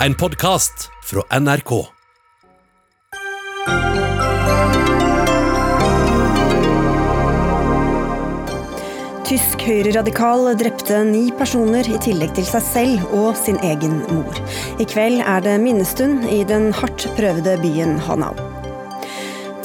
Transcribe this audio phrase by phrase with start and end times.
[0.00, 1.70] En podkast fra NRK.
[9.24, 14.42] Tysk høyreradikal drepte ni personer i tillegg til seg selv og sin egen mor.
[14.76, 18.36] I kveld er det minnestund i den hardt prøvede byen Hanau.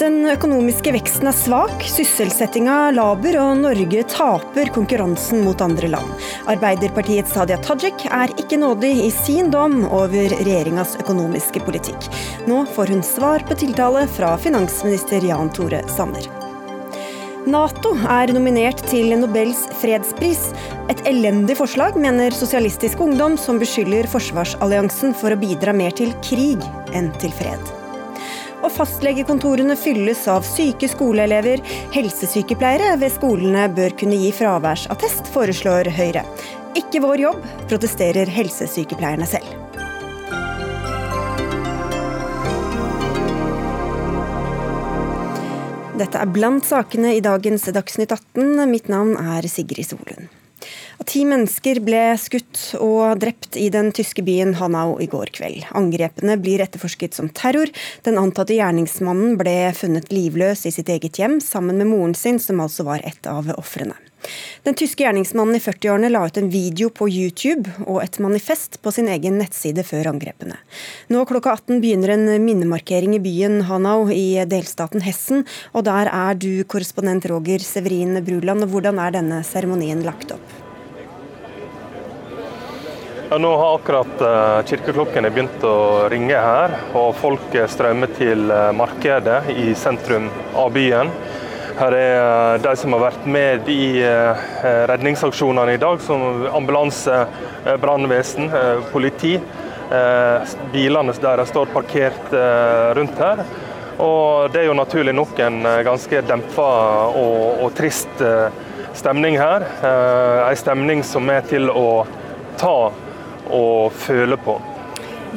[0.01, 6.23] Den økonomiske veksten er svak, sysselsettinga laber og Norge taper konkurransen mot andre land.
[6.49, 12.07] Arbeiderpartiets Hadia Tajik er ikke nådig i sin dom over regjeringas økonomiske politikk.
[12.49, 16.25] Nå får hun svar på tiltale fra finansminister Jan Tore Sanner.
[17.45, 20.47] Nato er nominert til Nobels fredspris.
[20.89, 26.65] Et elendig forslag, mener Sosialistisk Ungdom, som beskylder forsvarsalliansen for å bidra mer til krig
[26.89, 27.80] enn til fred.
[28.61, 31.63] Og fastlegekontorene fylles av syke skoleelever.
[31.95, 36.25] Helsesykepleiere ved skolene bør kunne gi fraværsattest, foreslår Høyre.
[36.77, 39.57] Ikke vår jobb, protesterer helsesykepleierne selv.
[46.01, 48.63] Dette er blant sakene i dagens Dagsnytt 18.
[48.71, 50.40] Mitt navn er Sigrid Solund.
[51.07, 55.65] Ti mennesker ble skutt og drept i den tyske byen Hanau i går kveld.
[55.77, 57.71] Angrepene blir etterforsket som terror.
[58.05, 62.61] Den antatte gjerningsmannen ble funnet livløs i sitt eget hjem, sammen med moren sin, som
[62.61, 63.97] altså var et av ofrene.
[64.61, 68.93] Den tyske gjerningsmannen i 40-årene la ut en video på YouTube og et manifest på
[68.93, 70.59] sin egen nettside før angrepene.
[71.09, 76.37] Nå klokka 18 begynner en minnemarkering i byen Hanau i delstaten Hessen, og der er
[76.37, 78.69] du korrespondent Roger Severin Bruland.
[78.69, 80.70] Hvordan er denne seremonien lagt opp?
[83.31, 88.73] Ja, nå har akkurat uh, kirkeklokkene begynt å ringe her, og folk strømmer til uh,
[88.75, 90.25] markedet i sentrum
[90.59, 91.07] av byen.
[91.77, 93.85] Her er uh, de som har vært med i
[94.91, 97.21] redningsaksjonene i dag, som ambulanse,
[97.79, 98.51] brannvesen,
[98.91, 99.37] politi.
[100.73, 102.35] Bilene deres står parkert
[102.97, 103.45] rundt her.
[104.03, 106.67] Og det er jo naturlig nok en ganske dempa
[107.15, 108.25] og, og trist
[108.99, 109.63] stemning her.
[109.87, 112.03] En stemning som er til å
[112.59, 112.75] ta
[113.51, 114.57] å føle på.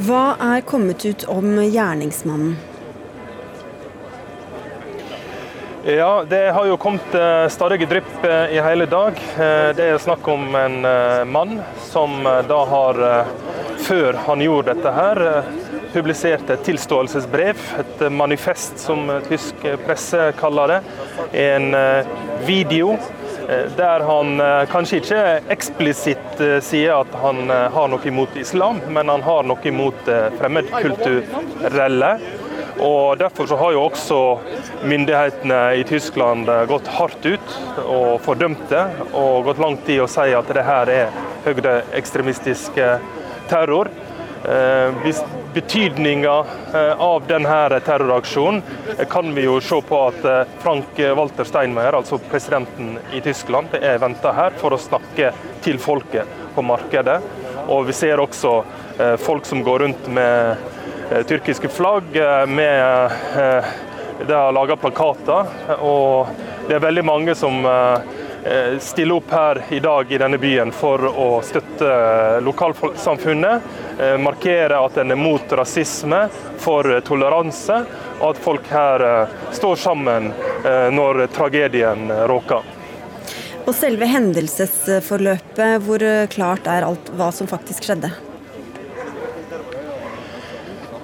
[0.06, 2.56] Hva er kommet ut om gjerningsmannen?
[5.84, 9.18] Ja, Det har jo kommet uh, stadige drypp uh, i hele dag.
[9.36, 10.78] Uh, det er snakk om en
[11.28, 13.00] mann som da har,
[13.84, 15.20] før han gjorde dette her,
[15.92, 20.80] publisert et tilståelsesbrev, et manifest som tysk presse kaller det.
[21.44, 21.68] En
[22.48, 23.23] video Eh,
[23.76, 25.22] der han eh, kanskje ikke
[25.54, 32.10] eksplisitt eh, sier at han har noe imot islam, men han har noe imot fremmedkulturelle.
[32.84, 34.20] Og Derfor så har jo også
[34.82, 38.82] myndighetene i Tyskland gått hardt ut og fordømt det,
[39.14, 42.80] og gått langt i å si at det her er høyreekstremistisk
[43.48, 43.92] terror.
[45.54, 46.44] Betydninga
[46.74, 48.62] eh, av denne terroraksjonen
[48.98, 53.72] eh, kan vi jo se på at eh, Frank Walter Steinmeier, altså presidenten i Tyskland,
[53.78, 55.30] er venta her for å snakke
[55.64, 57.20] til folket på markedet.
[57.70, 58.58] Og vi ser også
[59.18, 60.60] folk som går rundt med
[61.26, 62.12] tyrkiske flagg.
[62.46, 63.64] med
[64.20, 65.48] De har laga plakater.
[65.80, 66.28] Og
[66.68, 68.23] det er veldig mange som Eh,
[68.80, 71.88] stille opp her i dag i denne byen for å støtte
[72.44, 73.62] lokalsamfunnet.
[74.00, 76.26] Eh, markere at en er mot rasisme,
[76.60, 77.78] for toleranse,
[78.20, 80.32] og at folk her eh, står sammen
[80.94, 82.64] når tragedien råker.
[83.64, 88.12] Og selve hendelsesforløpet, hvor klart er alt hva som faktisk skjedde?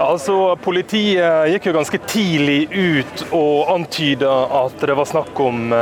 [0.01, 4.31] Altså, Politiet gikk jo ganske tidlig ut og antyda
[4.63, 5.75] at det var snakk om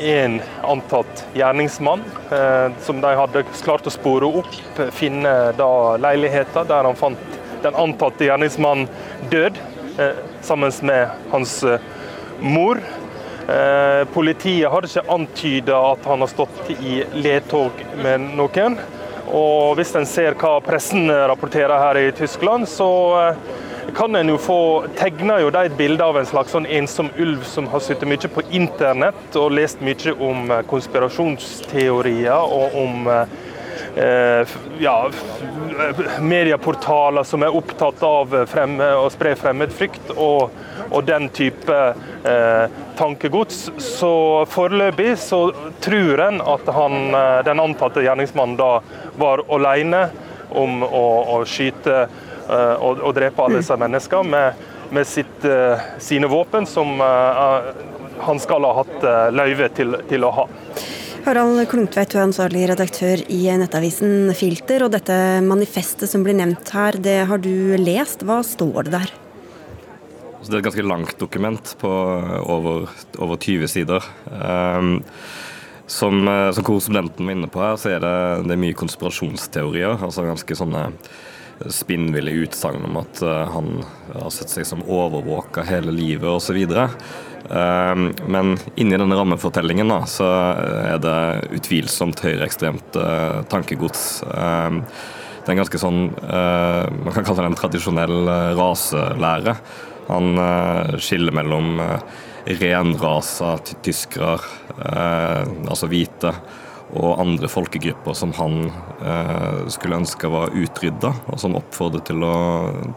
[0.00, 2.00] en antatt gjerningsmann,
[2.32, 4.80] eh, som de hadde klart å spore opp.
[4.96, 8.88] Finne da leiligheten der han fant den antatte gjerningsmannen
[9.28, 9.60] død,
[9.98, 11.78] eh, sammen med hans eh,
[12.40, 12.80] mor.
[14.14, 18.76] Politiet hadde ikke antyda at han har stått i ledtog med noen.
[19.36, 22.90] Og hvis en ser hva pressen rapporterer her i Tyskland, så
[23.20, 23.42] eh,
[23.94, 27.68] kan en jo få tegna de et bilde av en slags sånn ensom ulv som
[27.70, 34.96] har sittet mye på internett og lest mye om eh, konspirasjonsteorier og om eh, ja,
[36.20, 40.50] medieportaler som er opptatt av å spre fremmedfrykt og,
[40.90, 42.09] og den type eh,
[42.98, 43.70] tankegods.
[43.80, 44.10] Så
[44.50, 45.38] foreløpig så
[45.80, 47.14] tror en at han,
[47.46, 48.72] den antatte gjerningsmannen da
[49.20, 50.02] var alene
[50.50, 51.06] om å,
[51.36, 55.48] å skyte uh, og, og, drepe alle disse menneskene med, med sitt,
[56.02, 60.48] sine våpen, som han skal ha hatt løyve til, til, å ha.
[61.24, 64.86] Harald Klungtveit, du er ansvarlig redaktør i nettavisen Filter.
[64.86, 65.14] Og dette
[65.44, 68.24] manifestet som blir nevnt her, det har du lest.
[68.24, 69.12] Hva står det der?
[70.48, 71.90] Det er et ganske langt dokument på
[72.48, 72.88] over,
[73.20, 74.04] over 20 sider.
[74.32, 75.02] Um,
[75.90, 78.14] som, eh, som korrespondenten var inne på her, så er det,
[78.46, 79.98] det er mye konspirasjonsteorier.
[79.98, 80.84] altså ganske sånne
[81.68, 83.82] spinnville utsagn om at uh, han
[84.14, 86.56] har sett seg som overvåka hele livet osv.
[86.62, 90.28] Uh, men inni denne rammefortellingen da, så
[90.86, 91.18] er det
[91.58, 94.22] utvilsomt høyreekstremt uh, tankegods.
[94.24, 94.80] Uh,
[95.40, 98.28] det er en ganske sånn Man kan kalle det en tradisjonell
[98.58, 99.54] raselære.
[100.08, 100.40] Han
[101.02, 101.76] skiller mellom
[102.60, 103.52] renrasa
[103.84, 104.38] tyskere,
[104.80, 106.32] altså hvite,
[106.98, 112.34] og andre folkegrupper som han eh, skulle ønske var utrydda, og som oppfordret til, å,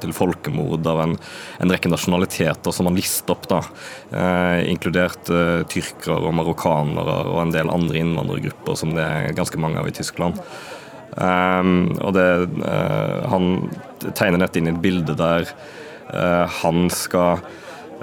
[0.02, 1.16] til folkemord av en,
[1.60, 3.62] en, rekke nasjonaliteter som han listet opp, da,
[4.10, 9.62] eh, inkludert eh, tyrkere og marokkanere og en del andre innvandrergrupper som det er ganske
[9.62, 10.42] mange av i Tyskland.
[11.14, 12.24] Um, og det,
[13.30, 13.68] Han
[14.18, 15.46] tegner dette inn i et bilde der
[16.14, 17.42] han skal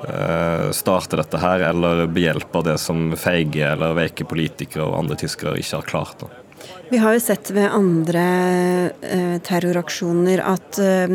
[0.08, 5.58] Eh, starte dette her, eller behjelpe det som feige eller veike politikere og andre tyskere
[5.60, 6.22] ikke har klart.
[6.22, 6.70] Da.
[6.88, 8.22] Vi har jo sett ved andre
[9.04, 11.12] eh, terroraksjoner at, eh,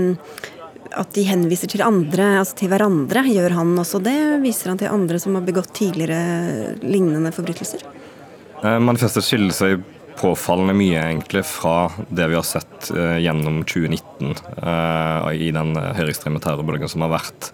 [1.01, 3.25] at de henviser til andre, altså til hverandre.
[3.31, 4.19] Gjør han også det?
[4.45, 7.88] Viser han til andre som har begått tidligere lignende forbrytelser?
[8.62, 9.81] Eh, manifestet skiller seg
[10.19, 15.75] påfallende mye egentlig fra det vi har sett uh, gjennom 2019 uh, eh, i den
[15.75, 17.51] høyreekstreme terrorbølgen som har vært.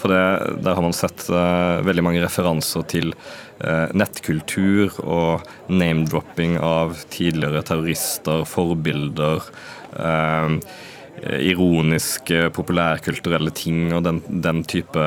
[0.00, 0.22] For det,
[0.64, 3.14] Der har man sett uh, veldig mange referanser til
[3.94, 9.44] nettkultur og name-dropping av tidligere terrorister, forbilder.
[9.94, 10.58] Eh,
[11.22, 15.02] ironiske, populærkulturelle ting og den, den, type,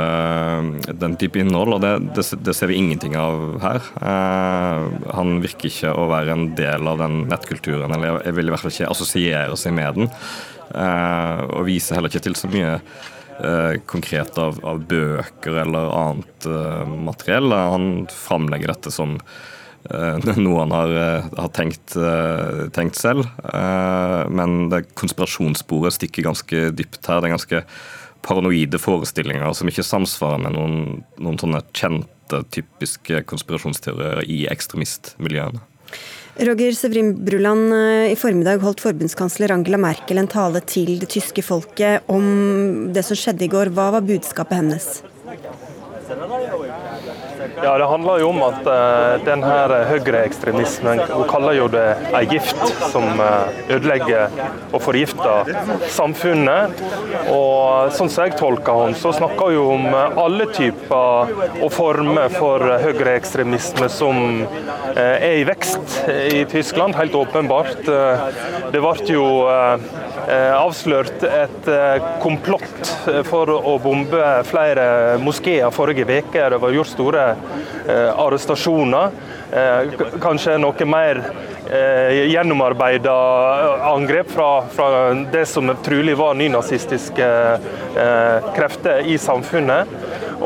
[1.02, 1.76] den type, innhold.
[1.76, 3.90] og det, det, det, ser vi ingenting av her.
[4.00, 4.86] Eh,
[5.18, 8.64] han virker ikke å være en del av den nettkulturen, eller jeg vil i hvert
[8.64, 10.14] fall ikke assosiere seg med den.
[10.76, 16.48] Eh, og viser heller ikke til så mye eh, konkret av, av, bøker eller annet
[16.48, 17.52] eh, materiell.
[17.76, 19.52] Han framlegger dette som Eh,
[19.90, 23.28] noe han har, eh, har tenkt, eh, tenkt, selv.
[24.30, 27.22] Men det konspirasjonssporet stikker ganske dypt her.
[27.22, 27.64] Det er ganske
[28.26, 35.62] paranoide forestillinger som ikke samsvarer med noen, noen sånne kjente, typiske konspirasjonsteorier i ekstremistmiljøene.
[36.36, 37.72] Roger Sevrin Bruland,
[38.12, 43.16] i formiddag holdt forbundskansler Angela Merkel en tale til det tyske folket om det som
[43.16, 43.72] skjedde i går.
[43.72, 44.90] Hva var budskapet hennes?
[47.64, 51.86] Ja, Det handler jo om at uh, den her høyreekstremismen Hun kaller jo det
[52.16, 52.60] ei gift
[52.92, 54.34] som uh, ødelegger
[54.76, 55.52] og forgifter
[55.94, 56.82] samfunnet.
[57.32, 61.32] Og Sånn som jeg tolker henne, så snakker hun om alle typer
[61.64, 64.20] og former for høyreekstremisme som
[64.96, 67.86] er i vekst i Tyskland, helt åpenbart.
[67.86, 69.26] det ble jo
[70.28, 71.70] avslørt et
[72.24, 72.92] komplott
[73.30, 74.88] for å bombe flere
[75.22, 76.50] moskeer forrige uke.
[76.56, 77.45] Det var gjort store Eh,
[77.94, 79.10] arrestasjoner.
[79.52, 81.22] Eh, kanskje noe mer
[81.70, 83.16] eh, gjennomarbeida
[83.92, 87.32] angrep fra, fra, det som trolig var nynazistiske
[88.56, 89.88] krefter i samfunnet.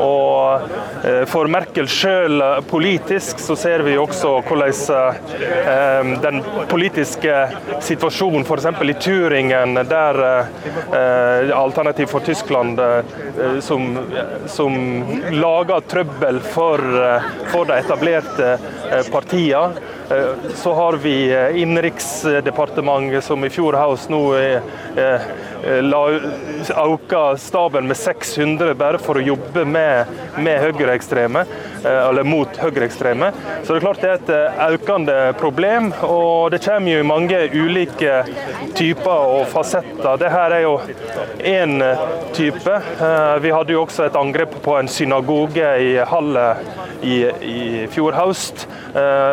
[0.00, 0.62] Og
[1.04, 7.36] eh, for Merkel sjøl politisk så ser vi også hvordan eh, den politiske
[7.84, 8.68] situasjonen f.eks.
[8.70, 12.80] i Turingen, der eh, Alternativ for Tyskland
[13.64, 13.86] som,
[14.48, 14.76] som
[15.34, 16.82] lager trøbbel for,
[17.52, 18.50] for de etablerte
[19.12, 19.80] partiene.
[20.58, 21.14] Så har vi
[21.62, 24.22] Innenriksdepartementet som i fjor høst nå
[25.64, 31.44] øka staben med 600 bare for å jobbe med med, høyreekstreme,
[31.84, 33.32] eh, eller mot høyreekstreme.
[33.62, 37.40] Så det er klart det er et eh, økende problem, og det kommer jo mange
[37.54, 38.20] ulike
[38.78, 40.18] typer og fasetter.
[40.20, 40.74] Det her er jo
[41.52, 42.04] én eh,
[42.36, 42.76] type.
[43.40, 46.46] Vi hadde jo også et angrep på en synagoge i Halle
[47.02, 48.66] i, i fjor høst.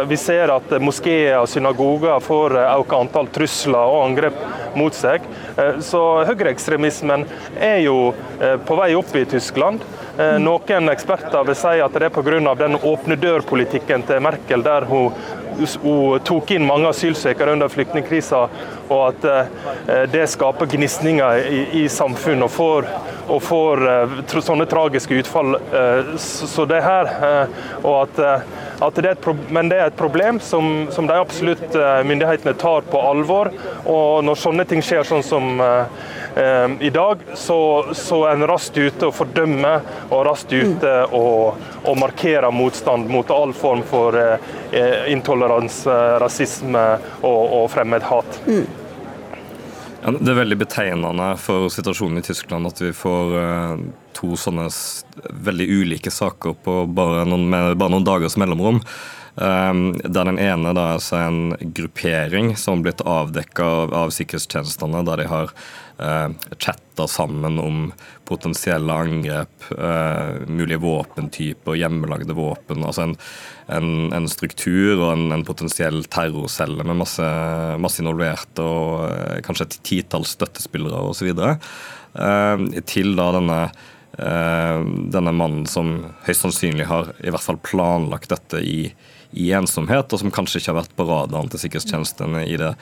[0.07, 4.38] Vi ser at moskeer og synagoger får økt antall trusler og angrep
[4.77, 5.25] mot seg.
[5.81, 7.23] Så høyreekstremismen
[7.57, 8.11] er jo
[8.67, 9.81] på vei opp i Tyskland.
[10.17, 12.55] Eh, noen eksperter vil si at det er pga.
[12.57, 15.13] den åpne dør-politikken til Merkel, der hun,
[15.83, 18.39] hun tok inn mange asylsøkere under flyktningkrisa,
[18.89, 22.89] og at eh, det skaper gnisninger i, i samfunnet og får,
[23.27, 25.59] og får eh, sånne tragiske utfall.
[26.17, 27.13] Så det her,
[27.83, 28.19] og at
[28.77, 33.50] det et, Men det er et problem som, som de absolutt myndighetene tar på alvor.
[33.86, 35.57] Og når sånne ting skjer, sånn som
[36.38, 39.81] Eh, I dag så, så er en raskt ute og fordømmer
[40.13, 46.84] og raskt ute og, og markerer motstand mot all form for eh, intoleranse, rasisme
[47.24, 48.38] og, og fremmedhat.
[48.46, 48.67] Mm.
[50.19, 53.74] Det er veldig betegnende for situasjonen i Tyskland at vi får uh,
[54.17, 54.67] to sånne
[55.47, 58.81] veldig ulike saker på bare noen, bare noen dagers mellomrom.
[59.38, 65.03] Um, der den ene da er en gruppering som har blitt avdekka av, av, sikkerhetstjenestene,
[65.05, 65.51] der de har
[66.01, 67.91] eh, chatta sammen om
[68.25, 72.81] potensielle angrep, eh, mulige våpentyper, hjemmelagde våpen.
[72.83, 73.13] altså en,
[73.67, 77.27] en, en struktur og en, en, potensiell terrorcelle med masse,
[77.77, 81.29] masse involverte og eh, kanskje et titalls støttespillere osv.
[81.38, 83.62] Eh, til da denne
[84.17, 85.91] denne mannen som
[86.25, 88.79] høyst sannsynlig har i hvert fall planlagt dette i
[89.36, 92.74] i ensomhet, og som kanskje ikke har vært på radaren til sikkerhetstjenestene i det,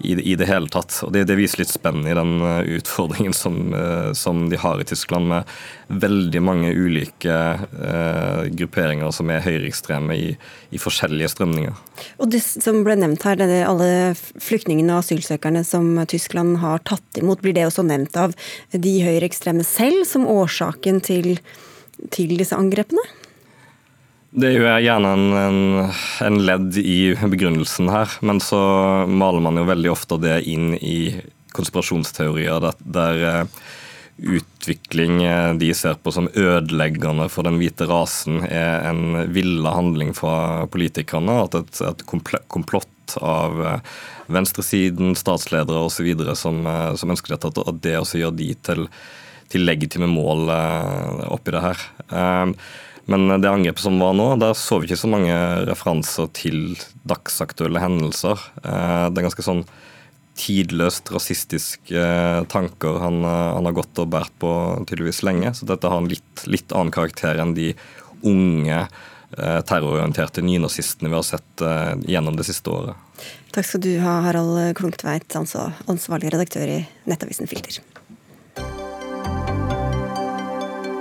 [0.00, 0.94] i i det hele tatt.
[1.06, 4.80] Og det, det, viser litt spenn i den eh, utfordringen som, eh, som, de har
[4.80, 5.48] i Tyskland, med
[6.02, 10.34] veldig mange ulike eh, grupperinger som er høyreekstreme i,
[10.70, 11.78] i, forskjellige strømninger.
[12.22, 17.20] Og det som ble nevnt her, det alle flyktningene og asylsøkerne som Tyskland har tatt
[17.20, 18.36] imot, blir det også nevnt av
[18.72, 21.34] de høyreekstreme selv som årsaken til,
[22.14, 23.04] til disse angrepene?
[24.30, 25.60] Det er jo gjerne en, en,
[26.22, 28.60] en, ledd i begrunnelsen her, men så
[29.10, 31.18] maler man jo veldig ofte det inn i
[31.56, 33.56] konspirasjonsteorier der, der eh,
[34.38, 40.14] utvikling eh, de ser på som ødeleggende for den hvite rasen, er en villa handling
[40.14, 41.40] fra politikerne.
[41.48, 43.96] At et, et komplott av eh,
[44.30, 46.12] venstresiden, statsledere osv.
[46.38, 46.62] Som,
[46.94, 48.86] som ønsker dette, at det også gjør de til,
[49.50, 50.54] til legitime mål
[51.34, 51.82] oppi det her.
[53.10, 55.34] Men det angrepet som var nå, der så vi ikke så mange
[55.66, 56.76] referanser til
[57.10, 58.38] dagsaktuelle hendelser.
[58.62, 59.64] Eh, det er ganske sånn
[60.38, 64.52] tidløst rasistiske eh, tanker han, eh, han, har gått og båret på
[64.86, 65.50] tydeligvis lenge.
[65.58, 67.72] Så dette har en litt, litt annen karakter enn de
[68.20, 68.84] unge
[69.30, 71.62] terrororienterte nynazistene vi har sett
[72.10, 73.22] gjennom det siste året.
[73.54, 77.78] Takk skal du ha, Harald Klungtveit, ansvarlig redaktør i nettavisen Filter.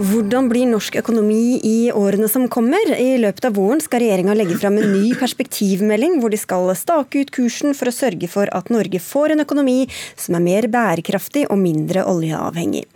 [0.00, 2.88] Hvordan blir norsk økonomi i årene som kommer?
[2.94, 7.20] I løpet av våren skal regjeringa legge fram en ny perspektivmelding, hvor de skal stake
[7.20, 9.82] ut kursen for å sørge for at Norge får en økonomi
[10.16, 12.86] som er mer bærekraftig og mindre oljeavhengig.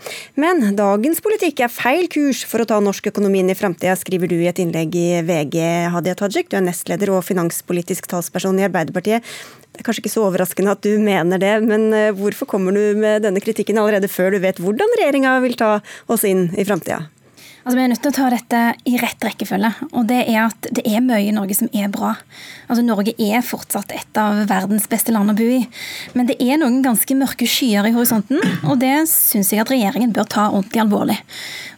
[0.40, 4.32] Men dagens politikk er feil kurs for å ta norsk økonomi inn i framtida, skriver
[4.32, 5.60] du i et innlegg i VG,
[5.92, 6.48] Hadia Tajik.
[6.48, 9.28] Du er nestleder og finanspolitisk talsperson i Arbeiderpartiet.
[9.74, 12.94] Det er kanskje ikke så overraskende at du mener det, men eh, hvorfor kommer du
[12.94, 15.72] med denne kritikken allerede før du vet hvordan regjeringa vil ta
[16.06, 17.02] oss inn i framtida?
[17.64, 19.70] Altså, vi er nødt til å ta dette i rett rekkefølge.
[19.96, 22.10] og Det er at det er mye i Norge som er bra.
[22.68, 25.62] Altså, Norge er fortsatt et av verdens beste land å bo i.
[26.12, 30.12] Men det er noen ganske mørke skyer i horisonten, og det syns jeg at regjeringen
[30.12, 31.16] bør ta ordentlig alvorlig.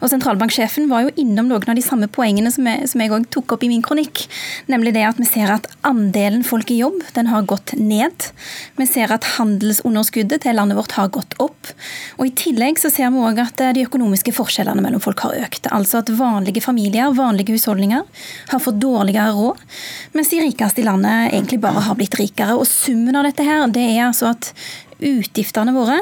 [0.01, 3.63] Og Sentralbanksjefen var jo innom noen av de samme poengene som jeg, som tok opp
[3.63, 4.25] i min kronikk.
[4.67, 8.27] Nemlig det at vi ser at andelen folk i jobb den har gått ned.
[8.75, 11.71] Vi ser at handelsunderskuddet til landet vårt har gått opp.
[12.19, 15.71] Og I tillegg så ser vi òg at de økonomiske forskjellene mellom folk har økt.
[15.77, 18.03] Altså at vanlige familier, vanlige husholdninger,
[18.49, 19.61] har fått dårligere råd,
[20.17, 22.57] mens de rikeste i landet egentlig bare har blitt rikere.
[22.57, 24.51] Og summen av dette her, det er altså at
[24.97, 25.99] utgiftene våre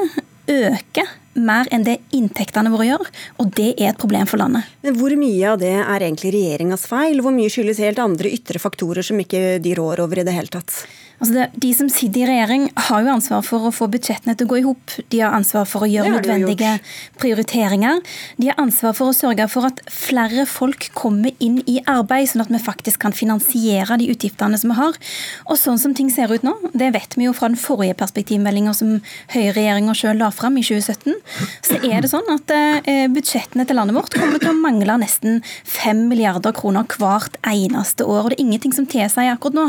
[0.48, 3.08] øker mer enn det inntektene våre gjør,
[3.42, 4.68] og det er et problem for landet.
[4.82, 7.22] Men Hvor mye av det er egentlig regjeringas feil?
[7.24, 10.52] Hvor mye skyldes helt andre ytre faktorer som ikke de rår over i det hele
[10.52, 10.84] tatt?
[11.16, 14.44] Altså det, de som sitter i regjering, har jo ansvar for å få budsjettene til
[14.44, 14.96] å gå i hop.
[15.12, 16.74] De har ansvar for å gjøre nødvendige
[17.20, 18.02] prioriteringer.
[18.36, 22.44] De har ansvar for å sørge for at flere folk kommer inn i arbeid, sånn
[22.44, 25.00] at vi faktisk kan finansiere de utgiftene som vi har.
[25.48, 28.76] Og sånn som ting ser ut nå, det vet vi jo fra den forrige perspektivmeldinga
[28.76, 28.98] som
[29.32, 31.16] høyreregjeringa sjøl la fram i 2017,
[31.64, 35.40] så er det sånn at eh, budsjettene til landet vårt kommer til å mangle nesten
[35.68, 38.24] 5 milliarder kroner hvert eneste år.
[38.24, 39.66] Og det er ingenting som tilsier akkurat nå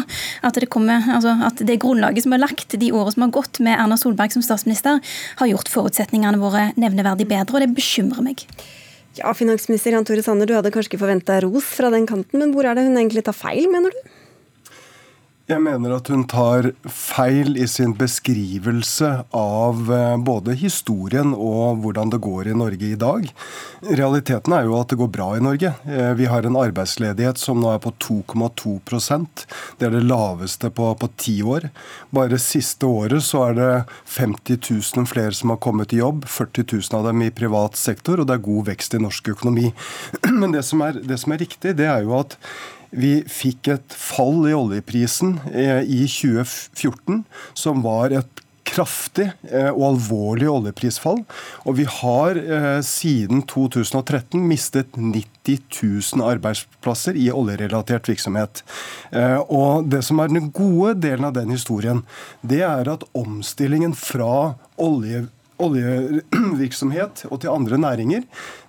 [0.48, 3.62] at det kommer altså at det grunnlaget som er lagt de årene som har gått
[3.64, 5.02] med Erna Solberg som statsminister,
[5.40, 8.44] har gjort forutsetningene våre nevneverdig bedre, og det bekymrer meg.
[9.18, 12.54] Ja, Finansminister Jan Tore Sanner, du hadde kanskje ikke forventa ros fra den kanten, men
[12.54, 14.17] hvor er det hun egentlig tar feil, mener du?
[15.48, 22.12] Jeg mener at hun tar feil i sin beskrivelse av eh, både historien og hvordan
[22.12, 23.30] det går i Norge i dag.
[23.88, 25.72] Realiteten er jo at det går bra i Norge.
[25.88, 29.48] Eh, vi har en arbeidsledighet som nå er på 2,2%
[29.80, 31.70] Det er det laveste på, på ti år.
[32.12, 33.72] Bare siste året så er det
[34.20, 36.28] 50 000 flere som har kommet i jobb.
[36.28, 39.72] 40 000 av dem i privat sektor, og det er god vekst i norsk økonomi.
[40.42, 42.36] Men det som er, det som er riktig, det er jo at
[42.92, 47.24] vi fikk et fall i oljeprisen eh, i 2014
[47.58, 51.22] som var et kraftig eh, og alvorlig oljeprisfall.
[51.66, 55.62] Og vi har eh, siden 2013 mistet 90
[56.18, 58.64] 000 arbeidsplasser i oljerelatert virksomhet.
[59.48, 62.04] Og det som er den gode delen av den historien,
[62.44, 65.24] det er at omstillingen fra olje
[65.64, 68.26] oljevirksomhet og til andre næringer.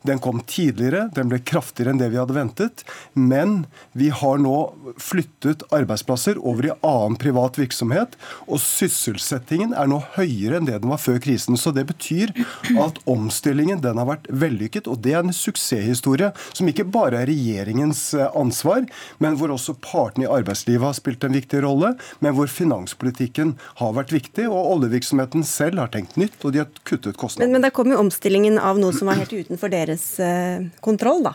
[0.06, 2.84] Den kom tidligere, den ble kraftigere enn det vi hadde ventet.
[3.14, 3.66] Men
[3.98, 4.54] vi har nå
[5.00, 8.16] flyttet arbeidsplasser over i annen privat virksomhet.
[8.46, 11.58] Og sysselsettingen er nå høyere enn det den var før krisen.
[11.58, 12.32] Så det betyr
[12.80, 14.88] at omstillingen den har vært vellykket.
[14.88, 18.86] Og det er en suksesshistorie som ikke bare er regjeringens eh, ansvar,
[19.22, 21.94] men hvor også partene i arbeidslivet har spilt en viktig rolle.
[22.24, 26.38] Men hvor finanspolitikken har vært viktig, og oljevirksomheten selv har tenkt nytt.
[26.44, 27.46] og de har kuttet kostnader.
[27.46, 31.24] Men, men der kom jo omstillingen av noe som var helt utenfor deres eh, kontroll,
[31.26, 31.34] da.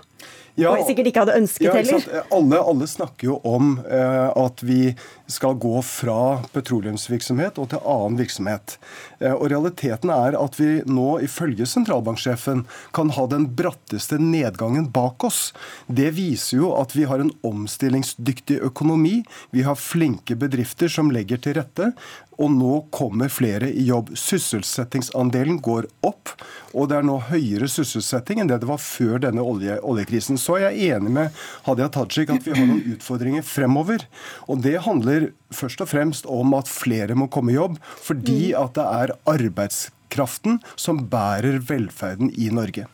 [0.54, 2.04] Ja, og sikkert ikke hadde ønsket ja, heller.
[2.36, 4.82] Alle, alle, snakker jo om eh, at vi
[5.28, 8.78] skal gå fra petroleumsvirksomhet og til annen virksomhet.
[9.20, 12.66] Eh, og Realiteten er at vi nå, ifølge sentralbanksjefen,
[12.96, 15.54] kan ha den bratteste nedgangen bak oss.
[15.88, 19.22] Det viser jo at vi har en omstillingsdyktig økonomi.
[19.56, 21.94] Vi har flinke bedrifter som legger til rette
[22.42, 24.14] og nå kommer flere i jobb.
[24.18, 26.32] Sysselsettingsandelen går opp,
[26.74, 30.40] og det er nå høyere sysselsetting enn det det var før denne olje, oljekrisen.
[30.42, 34.06] Så er jeg enig med Hadia Tajik at vi har noen utfordringer fremover.
[34.48, 35.13] Og det handler
[35.54, 38.60] først og fremst om at flere må komme i jobb, fordi mm.
[38.64, 42.88] at det er arbeidskraften som bærer velferden i Norge.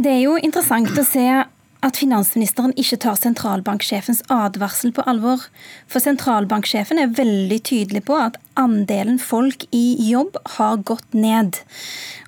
[0.00, 1.26] Det er jo interessant å se
[1.80, 5.46] at finansministeren ikke tar sentralbanksjefens advarsel på alvor.
[5.88, 11.58] For sentralbanksjefen er veldig tydelig på at andelen folk i jobb har gått ned.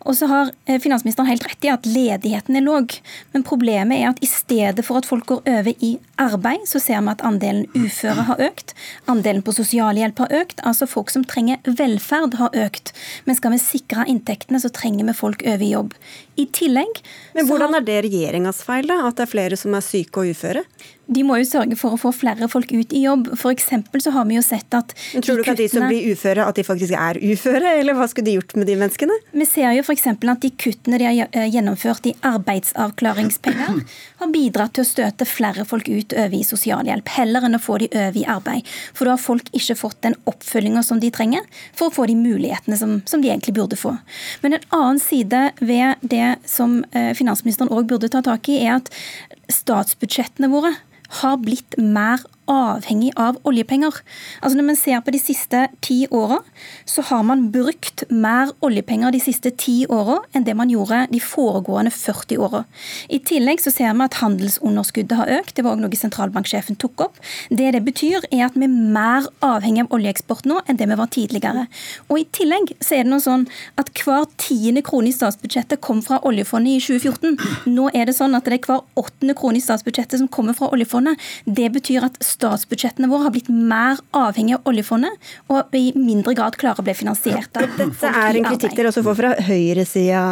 [0.02, 2.96] Og så har eh, finansministeren helt rett i at ledigheten er låg.
[3.34, 7.02] Men problemet er at i stedet for at folk går over i arbeid, så ser
[7.02, 8.74] vi at andelen uføre har økt.
[9.10, 10.62] Andelen på sosialhjelp har økt.
[10.66, 12.94] Altså folk som trenger velferd, har økt.
[13.26, 15.94] Men skal vi sikre inntektene, så trenger vi folk over i jobb.
[16.40, 17.02] I tillegg
[17.36, 19.02] Men hvordan er det regjeringas feil, da?
[19.06, 20.64] At det er flere som er syke og uføre?
[21.10, 23.32] De må jo sørge for å få flere folk ut i jobb.
[23.38, 23.58] For
[24.02, 26.46] så har vi jo sett at Men Tror du ikke at de som blir uføre,
[26.46, 27.74] at de faktisk er uføre?
[27.80, 29.16] Eller hva skulle de gjort med de menneskene?
[29.34, 30.06] Vi ser jo f.eks.
[30.12, 33.82] at de kuttene de har eh, gjennomført i arbeidsavklaringspenger,
[34.22, 37.80] har bidratt til å støte flere folk ut over i sosialhjelp, heller enn å få
[37.82, 38.70] de over i arbeid.
[38.94, 42.16] For da har folk ikke fått den oppfølginga som de trenger for å få de
[42.18, 43.96] mulighetene som, som, de egentlig burde få.
[44.44, 48.78] Men en annen side ved det som eh, finansministeren òg burde ta tak i, er
[48.78, 48.92] at
[49.54, 50.74] statsbudsjettene våre
[51.20, 53.94] har blitt mer avhengig av oljepenger.
[54.42, 56.40] Altså Når man ser på de siste ti åra,
[56.84, 61.20] så har man brukt mer oljepenger de siste ti åra enn det man gjorde de
[61.22, 62.64] foregående 40 åra.
[63.08, 65.54] I tillegg så ser vi at handelsunderskuddet har økt.
[65.56, 67.20] Det var òg noe sentralbanksjefen tok opp.
[67.50, 70.98] Det det betyr, er at vi er mer avhengig av oljeeksport nå enn det vi
[70.98, 71.66] var tidligere.
[72.10, 73.46] Og I tillegg så er det noe sånn
[73.80, 77.38] at hver tiende krone i statsbudsjettet kom fra oljefondet i 2014.
[77.72, 80.70] Nå er det sånn at det er hver åttende krone i statsbudsjettet som kommer fra
[80.74, 81.20] oljefondet.
[81.46, 86.58] Det betyr at statsbudsjettene våre har blitt mer avhengig av oljefondet, og i mindre grad
[86.60, 90.22] klarer å bli finansiert av Dette er en kritikk dere også får fra høyresida,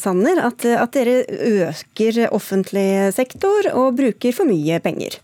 [0.00, 0.42] Sanner.
[0.48, 1.22] At, at dere
[1.68, 5.18] øker offentlig sektor og bruker for mye penger.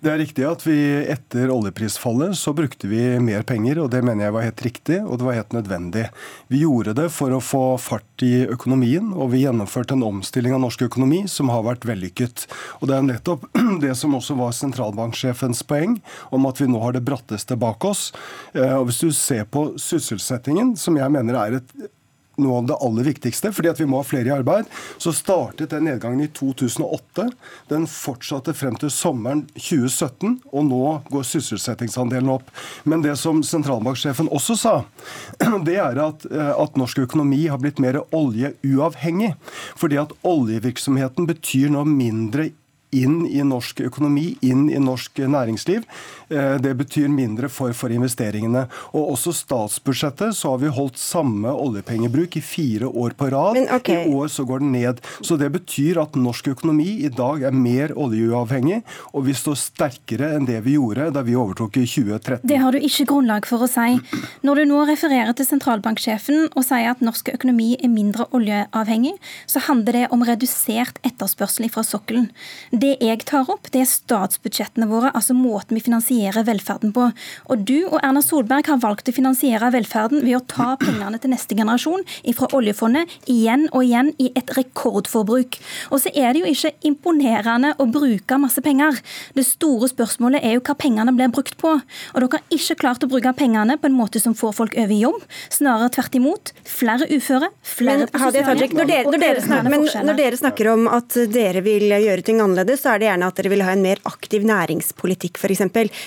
[0.00, 0.78] Det er riktig at vi
[1.12, 5.18] etter oljeprisfallet så brukte vi mer penger, og det mener jeg var helt riktig og
[5.20, 6.06] det var helt nødvendig.
[6.48, 10.62] Vi gjorde det for å få fart i økonomien, og vi gjennomførte en omstilling av
[10.64, 12.46] norsk økonomi som har vært vellykket.
[12.80, 13.44] Og det er nettopp
[13.84, 15.98] det som også var sentralbanksjefens poeng,
[16.32, 18.08] om at vi nå har det bratteste bak oss.
[18.56, 21.80] Eh, og hvis du ser på sysselsettingen, som jeg mener er et
[22.42, 24.68] noe av det aller viktigste, fordi at vi må ha flere i arbeid,
[25.00, 27.28] så startet den nedgangen i 2008.
[27.70, 32.50] Den fortsatte frem til sommeren 2017, og nå går sysselsettingsandelen opp.
[32.84, 34.76] Men det som sentralbanksjefen også sa,
[35.68, 39.34] det er at, eh, at norsk økonomi har blitt mer oljeuavhengig.
[39.80, 42.50] Fordi at oljevirksomheten betyr nå mindre
[42.96, 45.86] inn i norsk økonomi, inn i norsk næringsliv.
[46.30, 48.66] Eh, det betyr mindre for, for investeringene.
[48.94, 53.58] Og også statsbudsjettet så har vi holdt samme oljepengebruk i fire år på rad.
[53.58, 54.06] Men, okay.
[54.06, 55.02] I år så går den ned.
[55.20, 58.82] Så det betyr at norsk økonomi i dag er mer oljeuavhengig,
[59.14, 62.46] og vi står sterkere enn det vi gjorde da vi overtok i 2013.
[62.46, 63.98] Det har du ikke grunnlag for å si.
[64.46, 69.16] Når du nå refererer til sentralbanksjefen og sier at norsk økonomi er mindre oljeavhengig,
[69.50, 72.30] så handler det om redusert etterspørsel fra sokkelen.
[72.80, 77.08] Det jeg tar opp, det er statsbudsjettene våre, altså måten vi finansierer velferden på.
[77.52, 81.32] Og du og Erna Solberg har valgt å finansiere velferden ved å ta pengene til
[81.34, 82.04] neste generasjon
[82.38, 85.58] fra oljefondet igjen og igjen i et rekordforbruk.
[85.90, 89.00] Og så er det jo ikke imponerende å bruke masse penger.
[89.36, 91.74] Det store spørsmålet er jo hva pengene blir brukt på.
[92.14, 94.94] Og dere har ikke klart å bruke pengene på en måte som får folk over
[94.94, 95.20] i jobb.
[95.52, 96.54] Snarere tvert imot.
[96.64, 98.78] Flere uføre, flere men, på sosialhjelp.
[98.78, 103.08] Når, når, når, dere snakker om at dere vil gjøre ting annerledes, så er det
[103.08, 105.64] gjerne at dere vil ha en mer aktiv næringspolitikk f.eks.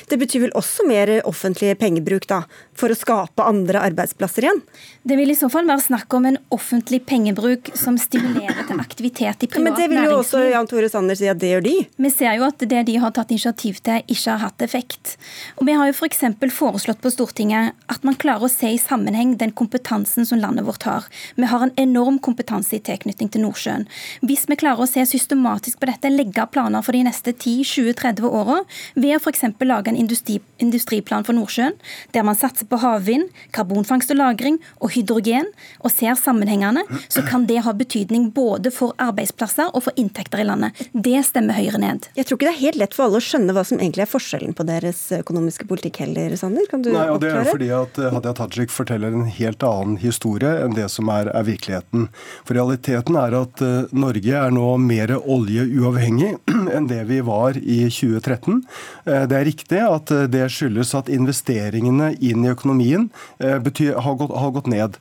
[0.10, 2.44] Det betyr vel også mer offentlig pengebruk da,
[2.80, 4.62] for å skape andre arbeidsplasser igjen?
[5.04, 9.44] Det vil i så fall være snakk om en offentlig pengebruk som stimulerer til aktivitet
[9.44, 9.76] i privat næringsliv.
[9.76, 11.76] Men det vil jo også Jan Tore Sanner si at det gjør de.
[12.06, 15.16] Vi ser jo at det de har tatt initiativ til, ikke har hatt effekt.
[15.60, 16.22] Og Vi har jo f.eks.
[16.44, 20.66] For foreslått på Stortinget at man klarer å se i sammenheng den kompetansen som landet
[20.68, 21.08] vårt har.
[21.36, 23.86] Vi har en enorm kompetanse i tilknytning til Nordsjøen.
[24.24, 28.62] Hvis vi klarer å se systematisk på dette, legge planer for de neste 10-20-30 åra
[28.96, 29.44] ved å f.eks.
[29.64, 31.76] lage en industri, industriplan for Nordsjøen,
[32.16, 35.50] der man satser på havvind, karbonfangst og -lagring og hydrogen,
[35.82, 40.48] og ser sammenhengene, så kan det ha betydning både for arbeidsplasser og for inntekter i
[40.48, 40.72] landet.
[40.94, 42.08] Det stemmer Høyre ned.
[42.18, 44.12] Jeg tror ikke det er helt lett for alle å skjønne hva som egentlig er
[44.12, 46.68] forskjellen på deres økonomiske politikk heller, Sander?
[46.70, 49.98] Kan du Nei, og Det er fordi at eh, Hadia Tajik forteller en helt annen
[50.02, 52.08] historie enn det som er, er virkeligheten.
[52.48, 56.34] For realiteten er at uh, Norge er nå mer oljeuavhengig
[56.76, 58.62] enn det vi var i 2013.
[59.08, 64.18] Uh, det er riktig at uh, det skyldes at investeringene inn i økonomien betyr, har,
[64.20, 65.00] gått, har gått ned.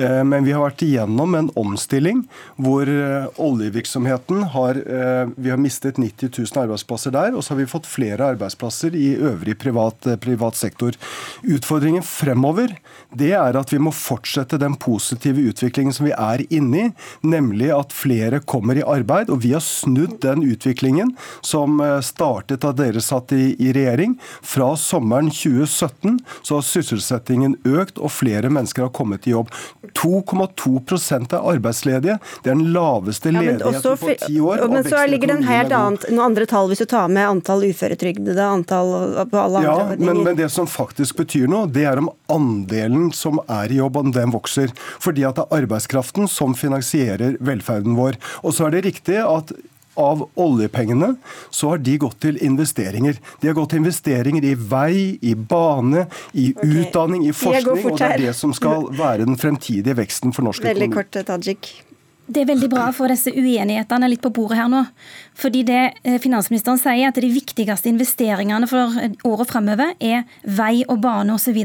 [0.00, 2.22] Eh, men vi har vært igjennom en omstilling
[2.60, 7.60] hvor eh, oljevirksomheten har eh, Vi har mistet 90 000 arbeidsplasser der, og så har
[7.60, 10.96] vi fått flere arbeidsplasser i øvrig privat, privat sektor.
[11.42, 12.72] Utfordringen fremover
[13.12, 16.90] det er at vi må fortsette den positive utviklingen som vi er inne i,
[17.26, 19.32] nemlig at flere kommer i arbeid.
[19.32, 24.16] Og vi har snudd den utviklingen som startet da dere satt i, i regjering.
[24.46, 29.50] Fra sommeren 2017 så har sysselsettingen økt, og flere mennesker har kommet i jobb.
[29.98, 32.18] 2,2 er arbeidsledige.
[32.42, 34.64] Det er den laveste ja, ledigheten på ti år.
[34.72, 37.64] Men så ligger det en helt annet, noen andre tall hvis du tar med antall
[37.70, 38.92] uføretrygdede, antall
[39.30, 40.14] på alle ja, andre ordninger.
[40.14, 44.00] Men, men, det som faktisk betyr noe, det er om andelen som er i jobb,
[44.00, 44.72] om den vokser.
[45.02, 48.20] Fordi at det er arbeidskraften som finansierer velferden vår.
[48.44, 49.52] Og så er det riktig at
[49.98, 51.14] av oljepengene,
[51.50, 53.18] så har de gått til investeringer.
[53.40, 56.72] De har gått til investeringer i vei, i bane, i okay.
[56.84, 57.84] utdanning, i forskning.
[57.90, 60.86] Og det er det som skal være den fremtidige veksten for norsk økonomi.
[60.86, 61.72] Veldig kort, Tajik.
[62.30, 64.84] Det er veldig bra å få disse uenighetene litt på bordet her nå.
[65.40, 68.94] Fordi det eh, finansministeren sier, at de viktigste investeringene for
[69.26, 71.58] året framover er vei og bane osv.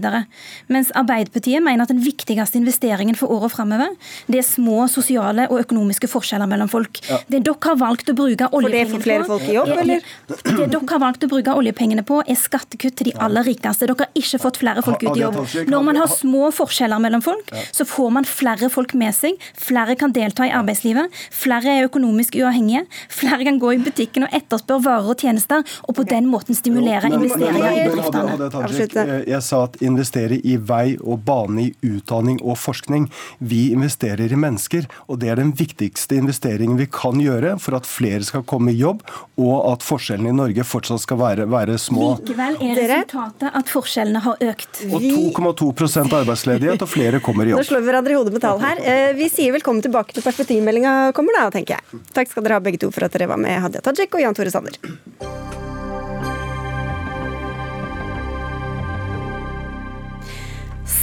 [0.71, 3.93] Mens Arbeiderpartiet mener at den viktigste investeringen for året framover,
[4.31, 7.01] det er små sosiale og økonomiske forskjeller mellom folk.
[7.09, 7.19] Ja.
[7.29, 9.73] Det dere har valgt å bruke oljepengene på For det får flere folk i jobb,
[9.83, 10.09] eller?
[10.31, 13.85] Det dere har valgt å bruke oljepengene på, er skattekutt til de aller rikeste.
[13.85, 15.41] Dere har ikke fått flere folk ut i jobb.
[15.69, 19.37] Når man har små forskjeller mellom folk, så får man flere folk med seg.
[19.59, 21.13] Flere kan delta i arbeidslivet.
[21.33, 22.85] Flere er økonomisk uavhengige.
[23.11, 27.11] Flere kan gå i butikken og etterspørre varer og tjenester, og på den måten stimulere
[27.11, 29.19] investeringer i bedriftene.
[29.27, 33.07] Jeg sa at investere i vei og bane, i utdanning og forskning.
[33.39, 37.87] Vi investerer i mennesker, og det er den viktigste investeringen vi kan gjøre for at
[37.89, 39.03] flere skal komme i jobb,
[39.41, 42.15] og at forskjellene i Norge fortsatt skal være, være små.
[42.21, 44.81] Likevel er resultatet at forskjellene har økt.
[44.89, 47.63] Og 2,2% arbeidsledighet, og flere kommer i jobb.
[47.63, 48.81] Nå slår vi hverandre i hodet med tall her.
[48.85, 52.03] Eh, vi sier velkommen tilbake til perspektiv perspektivmeldinga kommer, da, tenker jeg.
[52.15, 54.35] Takk skal dere ha begge to for at dere var med, Hadia Tajik og Jan
[54.35, 54.75] Tore Sanner.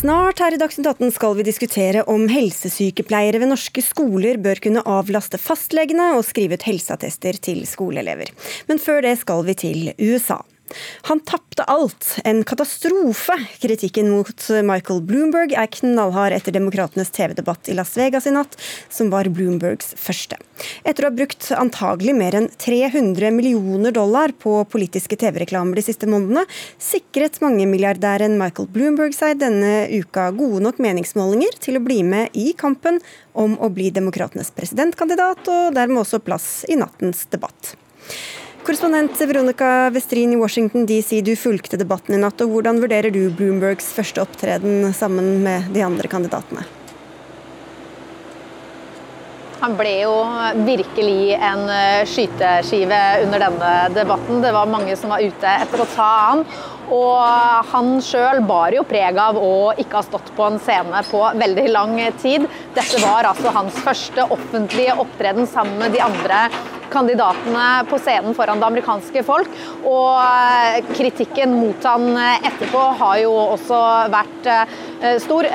[0.02, 4.82] Snart her i Dagsnytt 18 skal vi diskutere om helsesykepleiere ved norske skoler bør kunne
[4.84, 8.34] avlaste fastlegene og skrive ut helseattester til skoleelever.
[8.68, 10.42] Men før det skal vi til USA.
[11.08, 12.16] Han tapte alt.
[12.24, 13.36] En katastrofe.
[13.62, 18.56] Kritikken mot Michael Bloomberg er knallhard etter demokratenes TV-debatt i Las Vegas i natt,
[18.90, 20.38] som var Bloombergs første.
[20.84, 26.08] Etter å ha brukt antagelig mer enn 300 millioner dollar på politiske TV-reklamer de siste
[26.10, 26.44] månedene,
[26.82, 32.52] sikret mangemilliardæren Michael Bloomberg seg denne uka gode nok meningsmålinger til å bli med i
[32.58, 33.00] kampen
[33.38, 37.74] om å bli demokratenes presidentkandidat, og dermed også plass i nattens debatt.
[38.62, 42.38] Korrespondent Veronica Westrin i Washington DC, du fulgte debatten i natt.
[42.44, 46.62] og Hvordan vurderer du Bloombergs første opptreden sammen med de andre kandidatene?
[49.64, 50.14] Han ble jo
[50.66, 54.38] virkelig en eh, skyteskive under denne debatten.
[54.42, 56.46] Det var mange som var ute etter å ta han.
[56.92, 61.22] Og han sjøl bar jo preg av å ikke ha stått på en scene på
[61.40, 62.44] veldig lang tid.
[62.76, 66.44] Dette var altså hans første offentlige opptreden sammen med de andre
[66.92, 69.50] kandidatene på scenen foran det amerikanske folk.
[69.88, 73.80] Og eh, kritikken mot han eh, etterpå har jo også
[74.12, 75.48] vært eh, stor.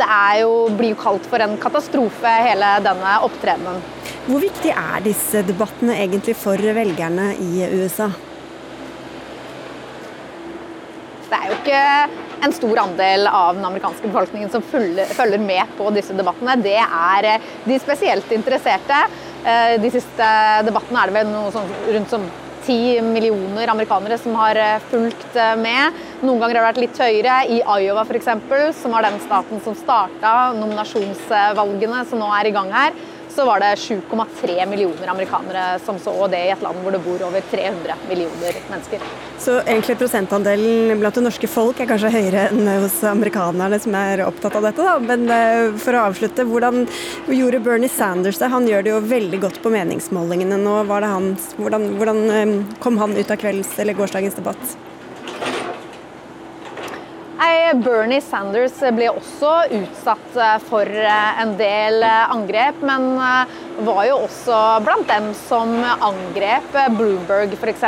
[0.00, 3.82] Det jo, blir jo kalt for en katastrofe, hele denne opptredenen.
[4.28, 8.10] Hvor viktig er disse debattene egentlig for velgerne i USA?
[11.30, 11.80] Det er jo ikke
[12.42, 16.56] en stor andel av den amerikanske befolkningen som følger med på disse debattene.
[16.58, 17.32] Det er
[17.66, 19.04] de spesielt interesserte.
[19.44, 20.30] Eh, de siste
[20.66, 22.24] debattene er det vel noe sånn, rundt som
[22.64, 25.96] ti millioner amerikanere som har eh, fulgt eh, med.
[26.24, 27.38] Noen ganger har det vært litt høyere.
[27.46, 28.28] I Iowa f.eks.,
[28.82, 32.94] som var den staten som starta nominasjonsvalgene som nå er i gang her,
[33.40, 37.22] så var det 7,3 millioner amerikanere som så det i et land hvor det bor
[37.24, 39.06] over 300 millioner mennesker.
[39.40, 44.26] Så egentlig prosentandelen blant det norske folk er kanskje høyere enn hos amerikanerne som er
[44.26, 44.98] opptatt av dette, da.
[45.00, 46.84] Men eh, for å avslutte, hvordan
[47.32, 48.52] gjorde Bernie Sanders det?
[48.52, 50.76] Han gjør det jo veldig godt på meningsmålingene nå.
[50.90, 54.76] Hvordan, hvordan eh, kom han ut av kvelds eller gårsdagens debatt?
[57.80, 63.14] Bernie Sanders ble også utsatt eh, for eh, en del eh, angrep, men
[63.86, 67.86] var jo også blant dem som angrep Bloomberg f.eks.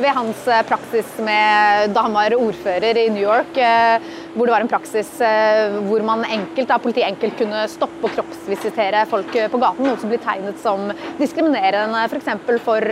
[0.00, 3.58] ved hans praksis med, da han var ordfører i New York,
[4.34, 5.10] hvor det var en praksis
[5.86, 10.12] hvor man enkelt, da, politiet enkelt kunne stoppe og kroppsvisitere folk på gaten, noe som
[10.12, 12.30] blir tegnet som diskriminerende f.eks.
[12.46, 12.88] for, for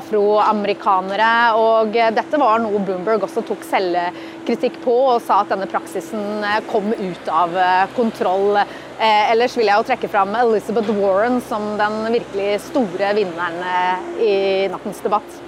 [0.00, 1.32] afroamerikanere.
[1.60, 6.62] Og dette var noe Bloomberg også tok selvkritikk på og sa at denne praksisen eh,
[6.70, 8.60] kom ut av eh, kontroll.
[8.60, 13.60] Eh, ellers vil jeg jo trekke fram Elizabeth Warren som den virkelig store vinneren
[14.22, 14.36] i
[14.72, 15.45] nattens debatt.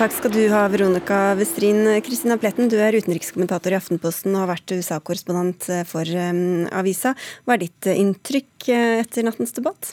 [0.00, 1.82] Takk skal du ha, Veronica Westrin.
[2.00, 6.08] Kristina Pletten, du er utenrikskommentator i Aftenposten og har vært USA-korrespondent for
[6.72, 7.12] avisa.
[7.44, 8.70] Hva er ditt inntrykk
[9.02, 9.90] etter nattens debatt?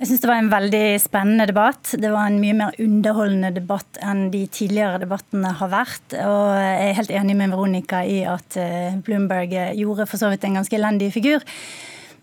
[0.00, 1.92] Jeg syns det var en veldig spennende debatt.
[1.92, 6.16] Det var en mye mer underholdende debatt enn de tidligere debattene har vært.
[6.24, 10.48] Og jeg er helt enig med Veronica i at eh, Bloomberg gjorde for så vidt
[10.48, 11.44] en ganske elendig figur.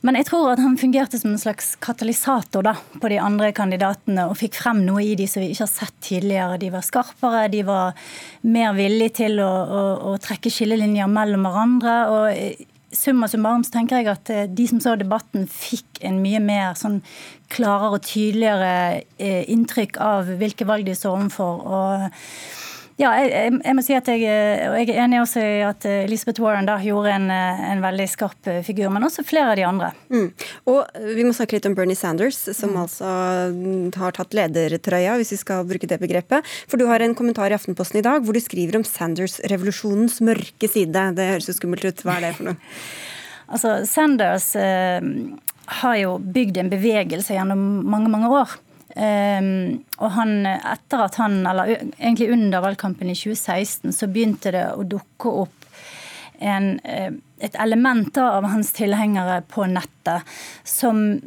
[0.02, 4.26] Men jeg tror at han fungerte som en slags katalysator da, på de andre kandidatene
[4.32, 6.58] og fikk frem noe i de som vi ikke har sett tidligere.
[6.62, 7.94] De var skarpere, de var
[8.42, 11.98] mer villige til å, å, å trekke skillelinjer mellom hverandre.
[12.10, 16.42] og summa summarum så tenker jeg at eh, de som så debatten, fikk en mye
[16.44, 17.00] mer sånn
[17.52, 21.62] klarere og tydeligere eh, inntrykk av hvilke valg de står overfor.
[21.62, 22.61] og
[23.02, 26.70] ja, jeg, jeg, må si at jeg, jeg er enig også i at Elizabeth Warren
[26.70, 29.92] da gjorde en, en veldig skarp figur, men også flere av de andre.
[30.14, 30.28] Mm.
[30.70, 32.82] Og Vi må snakke litt om Bernie Sanders, som mm.
[32.84, 33.12] altså
[34.02, 36.48] har tatt ledertrøya, hvis vi skal bruke det begrepet.
[36.70, 40.70] For du har en kommentar i Aftenposten i dag hvor du skriver om Sanders-revolusjonens mørke
[40.70, 41.08] side.
[41.18, 42.06] Det høres jo skummelt ut.
[42.06, 42.74] Hva er det for noe?
[43.54, 45.00] altså, Sanders eh,
[45.82, 48.60] har jo bygd en bevegelse gjennom mange, mange år.
[48.92, 54.66] Um, og han, etter at han, eller egentlig under valgkampen i 2016, så begynte det
[54.76, 55.68] å dukke opp
[56.42, 60.28] en, eh, et element av hans tilhengere på nettet
[60.64, 61.22] som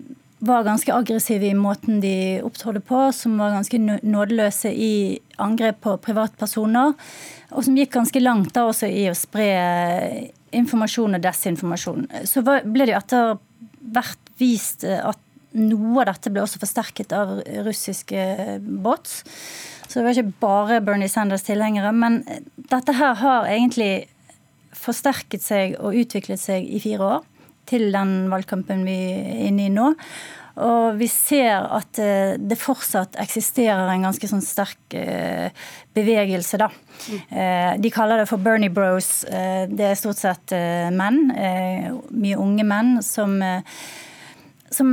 [0.45, 5.97] var ganske aggressive i måten de opptrådte på, som var ganske nådeløse i angrep på
[6.05, 6.93] privatpersoner,
[7.55, 9.49] og som gikk ganske langt da også i å spre
[10.55, 12.09] informasjon og desinformasjon.
[12.29, 13.39] Så ble det etter
[13.95, 15.24] hvert vist at
[15.55, 17.37] noe av dette ble også forsterket av
[17.67, 18.25] russiske
[18.85, 19.23] bots.
[19.87, 21.93] Så det var ikke bare Bernie Sanders tilhengere.
[21.95, 22.23] Men
[22.71, 24.09] dette her har egentlig
[24.75, 27.29] forsterket seg og utviklet seg i fire år.
[27.71, 29.93] Til den valgkampen vi er inne i nå.
[30.65, 35.51] Og vi ser at eh, det fortsatt eksisterer en ganske sånn sterk eh,
[35.97, 36.69] bevegelse, da.
[37.11, 37.81] Mm.
[37.83, 39.25] De kaller det for Bernie Bros.
[39.27, 40.55] Det er stort sett
[40.95, 43.35] menn, mye unge menn, som,
[44.73, 44.93] som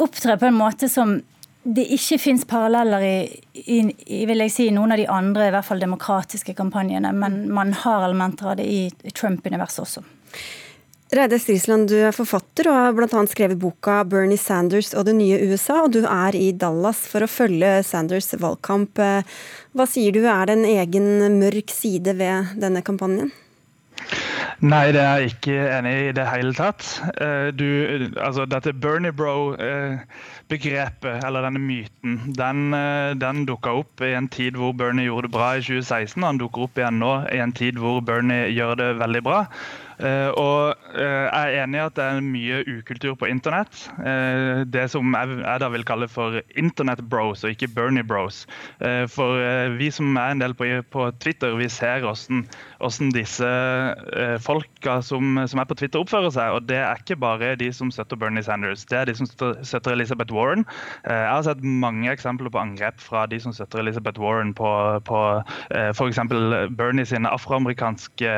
[0.00, 1.18] opptrer på en måte som
[1.62, 3.16] det ikke fins paralleller i,
[3.60, 7.74] i, vil jeg si, noen av de andre i hvert fall demokratiske kampanjene, men man
[7.82, 8.80] har elementer av det i,
[9.12, 10.04] Trump-universet også.
[11.10, 13.22] Reide Strisland, du er forfatter og har bl.a.
[13.26, 15.82] skrevet boka 'Bernie Sanders og det nye USA'.
[15.82, 19.02] og Du er i Dallas for å følge Sanders valgkamp.
[19.74, 23.34] Hva sier du er det en egen mørk side ved denne kampanjen?
[24.58, 26.86] Nei, det er jeg ikke enig i det hele tatt.
[27.56, 27.66] Du,
[28.20, 32.74] altså, dette Bernie Bro-begrepet, eller denne myten, den,
[33.20, 36.26] den dukka opp i en tid hvor Bernie gjorde det bra i 2016.
[36.26, 39.44] Han dukker opp igjen nå i en tid hvor Bernie gjør det veldig bra.
[40.00, 43.82] Og Jeg er enig i at det er mye ukultur på internett.
[44.72, 48.46] Det som jeg, jeg, da vil kalle for internett bros, og ikke Bernie bros.
[49.12, 49.36] for
[49.76, 52.46] vi som er en del på, på Twitter, vi ser hvordan,
[52.80, 53.50] hvordan disse
[54.44, 56.56] folka som, som, er på Twitter, oppfører seg.
[56.56, 59.94] Og det er ikke bare de som støtter Bernie Sanders, det er de som støtter
[59.94, 60.64] Elizabeth Warren.
[61.04, 64.72] jeg har sett mange eksempler på angrep fra de som støtter Elizabeth Warren på,
[65.06, 65.22] på
[65.70, 66.20] f.eks.
[66.76, 68.34] Bernie sine afroamerikanske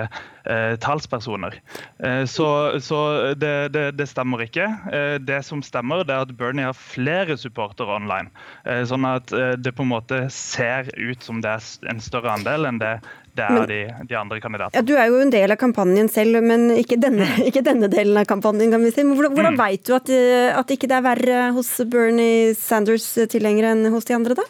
[0.82, 1.60] talspersoner.
[1.98, 4.66] Eh, så, så det, det, det, stemmer ikke.
[4.92, 8.32] Eh, det som stemmer, det er at Bernie har flere supportere online.
[8.66, 12.68] Eh, sånn at det på en måte ser ut som det er en større andel
[12.68, 12.96] enn det
[13.32, 14.76] det er men, de, de, andre kandidatene.
[14.76, 18.18] Ja, du er jo en del av kampanjen selv, men ikke denne, ikke denne delen
[18.20, 18.72] av kampanjen.
[18.74, 19.04] kan vi si.
[19.08, 19.62] Hvordan, hvordan mm.
[19.62, 20.10] vet du at,
[20.58, 24.44] at ikke det er verre hos Bernie Sanders-tilhengere enn hos de andre, da?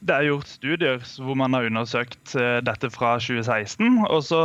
[0.00, 3.98] Det er gjort studier hvor man har undersøkt eh, dette fra 2016.
[4.08, 4.38] Og så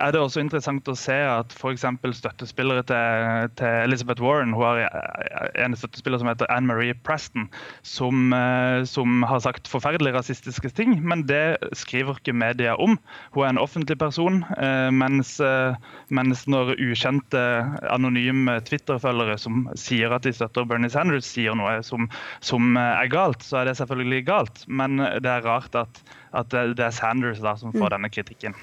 [0.00, 1.84] er det også interessant å se at f.eks.
[2.16, 7.50] støttespillere til, til, Elizabeth Warren Hun har en støttespiller som heter Anne Marie Preston,
[7.84, 10.96] som, eh, som, har sagt forferdelig rasistiske ting.
[11.04, 12.96] Men det skriver ikke media om.
[13.36, 15.36] Hun er en offentlig person, eh, mens,
[16.08, 17.44] mens når ukjente,
[17.92, 22.08] anonyme Twitter-følgere som sier at de støtter Bernie Sanders, sier noe som,
[22.40, 24.64] som er galt, så er det selvfølgelig galt.
[24.68, 26.00] Men men det er rart at,
[26.32, 27.92] at det er Sanders da, som får mm.
[27.96, 28.58] denne kritikken.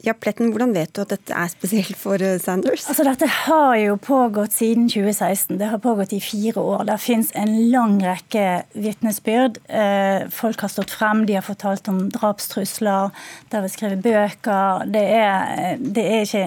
[0.00, 2.86] Ja, Pletten, Hvordan vet du at dette er spesielt for eh, Sanders?
[2.88, 5.58] Altså, Dette har jo pågått siden 2016.
[5.60, 6.86] Det har pågått i fire år.
[6.88, 9.60] Det fins en lang rekke vitnesbyrd.
[9.68, 13.12] Eh, folk har stått frem, de har fortalt om drapstrusler,
[13.52, 14.88] de har skrevet bøker.
[14.88, 16.46] Det er, det er ikke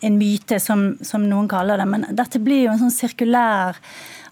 [0.00, 3.78] en myte, som, som, noen kaller det, men dette blir jo en sånn sirkulær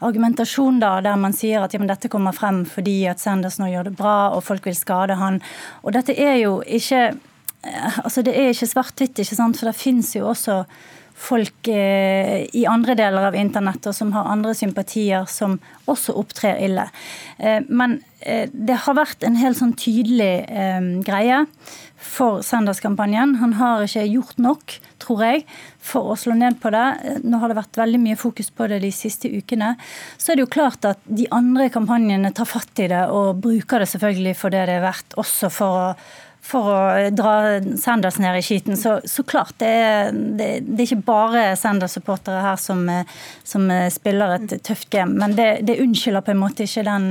[0.04, 3.88] argumentasjon da, der man sier at ja, dette kommer frem fordi at Sanders nå gjør
[3.88, 5.40] det bra og folk vil skade han.
[5.82, 9.56] Og dette er jo ikke eh, altså Det er ikke svart-hvitt, ikke sant?
[9.56, 10.62] for det finnes jo også
[11.16, 15.56] folk eh, i andre deler av internettet som har andre sympatier, som
[15.88, 16.84] også opptrer ille.
[17.38, 21.46] Eh, men eh, det har vært en helt sånn tydelig eh, greie
[22.06, 23.36] for Sanders-kampanjen.
[23.42, 25.44] Han har ikke gjort nok, tror jeg,
[25.82, 26.84] for å slå ned på det.
[27.26, 29.74] Nå har det vært veldig mye fokus på det de siste ukene.
[30.16, 33.82] Så er det jo klart at de andre kampanjene tar fatt i det og bruker
[33.82, 35.90] det selvfølgelig for det det er verdt, også for å
[36.46, 36.80] for å
[37.14, 37.34] dra
[37.80, 38.76] Sanders ned i skiten.
[38.78, 42.84] Så, så klart, det er, det, det er, ikke bare Sanders-supportere her som,
[43.46, 45.18] som, spiller et tøft game.
[45.18, 47.10] Men det, det, unnskylder på en måte ikke den,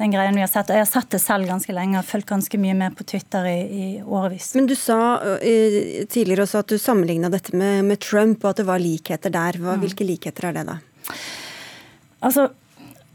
[0.00, 0.70] den, greien vi har sett.
[0.70, 3.46] Og jeg har sett det selv ganske lenge, har fulgt ganske mye med på Twitter
[3.52, 4.52] i, i årevis.
[4.58, 5.00] Men du sa
[5.40, 9.62] tidligere også at du sammenligna dette med, med, Trump, og at det var likheter der.
[9.62, 9.86] Hva, mm.
[9.86, 10.80] Hvilke likheter er det, da?
[12.26, 12.50] Altså,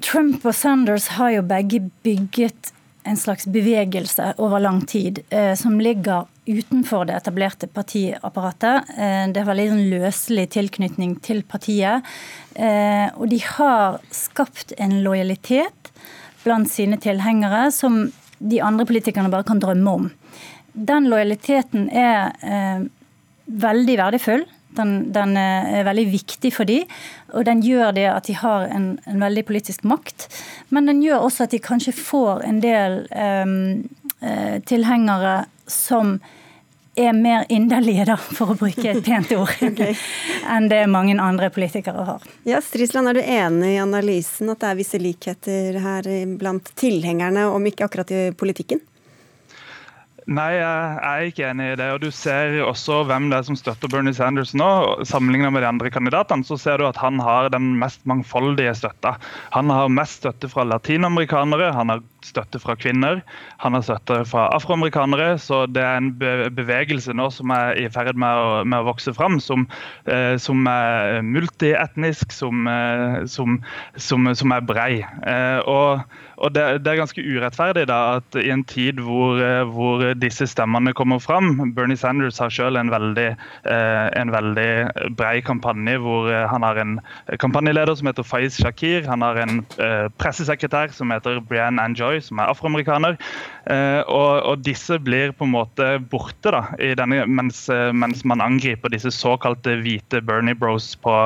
[0.02, 2.72] Trump og Sanders har jo begge bygget
[3.04, 8.90] en slags bevegelse over lang tid eh, som ligger utenfor det etablerte partiapparatet.
[8.98, 12.08] Eh, det er veldig en løselig tilknytning til partiet.
[12.56, 15.92] Eh, og de har skapt en lojalitet
[16.46, 18.04] blant sine tilhengere som
[18.42, 20.10] de andre politikerne bare kan drømme om.
[20.74, 22.90] Den lojaliteten er eh,
[23.46, 24.48] veldig verdifull.
[24.72, 26.88] Den, den, er veldig viktig for dem,
[27.34, 30.28] og den gjør det at de har en, en, veldig politisk makt.
[30.70, 33.90] Men den gjør også at de kanskje får en del um,
[34.68, 36.20] tilhengere som
[36.96, 39.96] er mer inderlige, da, for å bruke et pent ord, okay.
[40.52, 42.26] enn det mange andre politikere har.
[42.48, 47.48] Ja, Strisland, Er du enig i analysen at det er visse likheter her blant tilhengerne,
[47.48, 48.84] om ikke akkurat i politikken?
[50.30, 51.88] Nei, jeg er ikke enig i det.
[51.96, 54.70] og Du ser også hvem det er som støtter Bernie Sanders nå.
[55.08, 59.16] Sammenlignet med de andre kandidatene, så ser du at han har den mest mangfoldige støtta.
[59.56, 63.22] Han har mest støtte fra latinamerikanere, han har støtte fra kvinner,
[63.64, 65.36] han har støtte fra afroamerikanere.
[65.42, 66.12] Så det er en
[66.56, 69.68] bevegelse nå som er i ferd med å, med å vokse fram, som,
[70.06, 73.60] eh, som er multietnisk, som, eh, som,
[73.98, 74.92] som, er brei.
[75.02, 76.06] Eh, og
[76.42, 80.48] og det, det, er ganske urettferdig da, at i en tid hvor, eh, hvor disse
[80.50, 83.28] stemmene kommer fram Bernie Sanders har selv en veldig,
[83.70, 86.98] eh, en veldig brei kampanje hvor eh, han har en
[87.42, 89.06] kampanjeleder som heter Faiz Shakir.
[89.06, 89.62] Han har en
[90.22, 93.18] pressesekretær som heter Brianne Anjoy Roy, som er afroamerikaner.
[93.62, 96.64] Uh, og, og, disse blir på en måte borte da,
[96.98, 101.18] denne, mens, mens, man angriper disse såkalte hvite Bernie Bros på,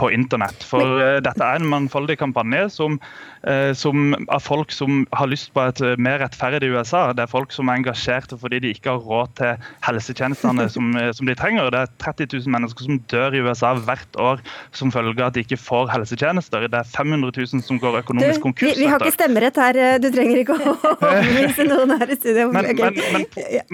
[0.00, 0.66] på internett.
[0.66, 3.00] For uh, dette er en mangfoldig kampanje som
[3.46, 7.10] Eh, som, av folk som har lyst på et eh, mer rettferdig USA.
[7.12, 11.10] Det er folk som er engasjerte fordi de ikke har råd til helsetjenestene som, eh,
[11.12, 11.68] som, de trenger.
[11.74, 14.40] Det er 30 000 mennesker som dør i USA hvert år
[14.72, 16.64] som følge av at de ikke får helsetjenester.
[16.72, 18.78] Det er 500 000 som går økonomisk konkurs.
[18.78, 22.48] Vi, vi, har ikke stemmerett her, du trenger ikke å overbevise noen her i studio.
[22.54, 23.26] Men, men, men,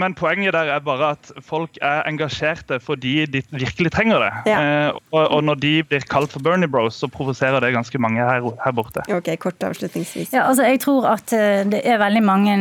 [0.05, 4.33] men, poenget der er bare at folk er engasjerte fordi de virkelig trenger det.
[4.53, 4.61] Ja.
[4.61, 8.25] Eh, og, og, når de blir kalt for Bernie Bros, så provoserer det ganske mange
[8.25, 9.05] her, her borte.
[9.13, 10.35] Ok, kort avslutningsvis?
[10.35, 12.57] Ja, altså jeg tror at eh, det er veldig mange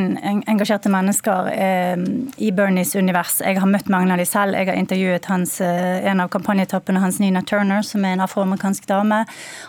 [0.50, 1.96] engasjerte mennesker eh,
[2.38, 3.40] i Bernies univers.
[3.46, 4.58] Jeg har møtt mange av dem selv.
[4.58, 8.88] Jeg har intervjuet hans, eh, en av kampanjetoppene hans, Nina Turner, som er en afroamerikansk
[8.90, 9.24] dame.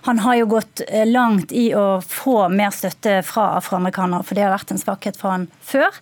[0.08, 4.46] Han har jo gått eh, langt i å få mer støtte fra afroamerikanere, for det
[4.46, 6.00] har vært en svakhet for han før.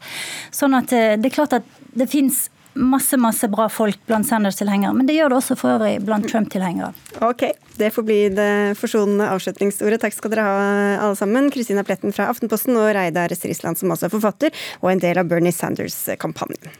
[0.54, 2.46] Sånn at det er klart at det fins
[2.78, 6.92] masse masse bra folk blant Sanders-tilhengere, men det gjør det også for øvrig blant Trump-tilhengere.
[7.24, 7.48] Ok,
[7.80, 10.00] det får bli det forsonende avslutningsordet.
[10.04, 10.66] Takk skal dere ha
[11.06, 11.50] alle sammen.
[11.54, 15.30] Kristina Pletten fra Aftenposten og Reidar Strisland som også er forfatter, og en del av
[15.30, 16.70] Bernie Sanders-kampanjen.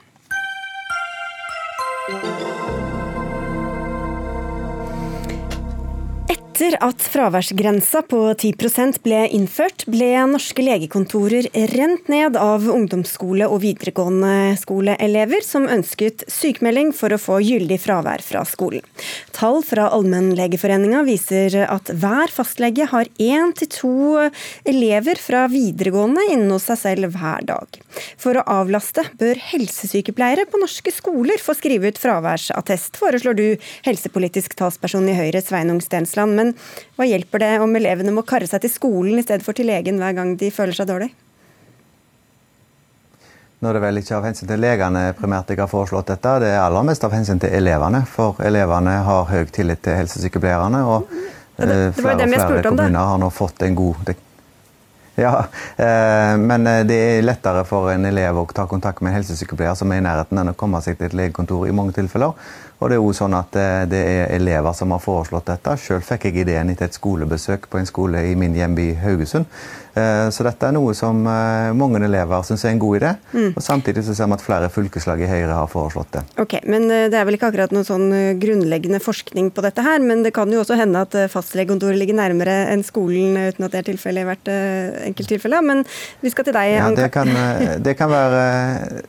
[6.59, 13.61] Etter at fraværsgrensa på 10% ble innført, ble norske legekontorer rent ned av ungdomsskole- og
[13.63, 18.83] videregående skoleelever som ønsket sykemelding for å få gyldig fravær fra skolen.
[19.39, 23.95] Tall fra Allmennlegeforeninga viser at hver fastlege har én til to
[24.67, 27.79] elever fra videregående inne hos seg selv hver dag.
[28.19, 33.47] For å avlaste bør helsesykepleiere på norske skoler få skrive ut fraværsattest, foreslår du,
[33.87, 36.35] helsepolitisk talsperson i Høyre Sveinung Stensland.
[36.35, 39.57] Men men hva hjelper det om elevene må karre seg til skolen i stedet for
[39.57, 41.11] til legen hver gang de føler seg dårlig?
[43.59, 46.53] Nå er det vel ikke av hensyn til legene primært jeg har foreslått dette, det
[46.53, 48.05] er aller mest av hensyn til elevene.
[48.07, 50.85] For elevene har høy tillit til helsesykepleierne.
[50.87, 51.11] og
[51.59, 54.15] det, det eh, flere og flere kommuner har nå fått en god
[55.19, 55.47] ja,
[55.77, 59.75] eh, men eh, det er lettere for en elev å ta kontakt med en helsesykepleier
[59.75, 62.39] som er i nærheten, enn å komme seg til et legekontor i mange tilfeller.
[62.79, 65.75] Og det er også sånn at eh, det er elever som har foreslått dette.
[65.83, 69.49] Selv fikk jeg ideen etter et skolebesøk på en skole i min hjemby Haugesund.
[69.99, 73.11] Eh, så dette er noe som eh, mange elever syns er en god idé.
[73.33, 73.49] Mm.
[73.51, 76.23] Og Samtidig så ser vi at flere fylkeslag i Høyre har foreslått det.
[76.39, 78.07] Ok, men Det er vel ikke akkurat noen sånn
[78.39, 82.55] grunnleggende forskning på dette her, men det kan jo også hende at fastlegekontoret ligger nærmere
[82.71, 84.51] enn skolen, uten at det er tilfellet i hvert
[85.09, 85.61] enkelttilfelle.
[85.67, 85.83] Men
[86.23, 87.33] vi skal til deg, ja, det kan,
[87.83, 88.45] det kan være,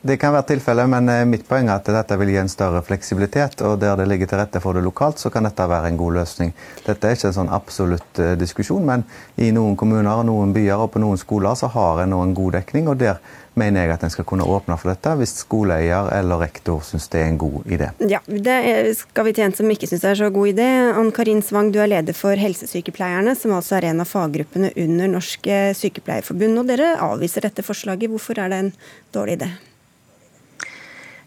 [0.02, 3.59] det kan være tilfellet, men mitt poeng er at dette vil gi en større fleksibilitet
[3.66, 6.20] og der det ligger til rette for det lokalt, så kan dette være en god
[6.20, 6.54] løsning.
[6.86, 9.04] Dette er ikke en sånn absolutt uh, diskusjon, men
[9.40, 12.34] i noen kommuner, og noen byer og på noen skoler så har en nå en
[12.36, 12.88] god dekning.
[12.88, 13.20] og der
[13.58, 17.22] mener jeg at en skal kunne åpne for dette hvis skoleeier eller rektor syns det
[17.22, 17.90] er en god idé.
[18.10, 20.68] Ja, Det skal vi til en som ikke syns det er så god idé.
[20.96, 25.10] Ann Karin Svang, du er leder for Helsesykepleierne, som altså er en av faggruppene under
[25.16, 25.50] Norsk
[25.80, 26.62] Sykepleierforbund.
[26.62, 28.12] Og dere avviser dette forslaget.
[28.12, 28.72] Hvorfor er det en
[29.16, 29.50] dårlig idé?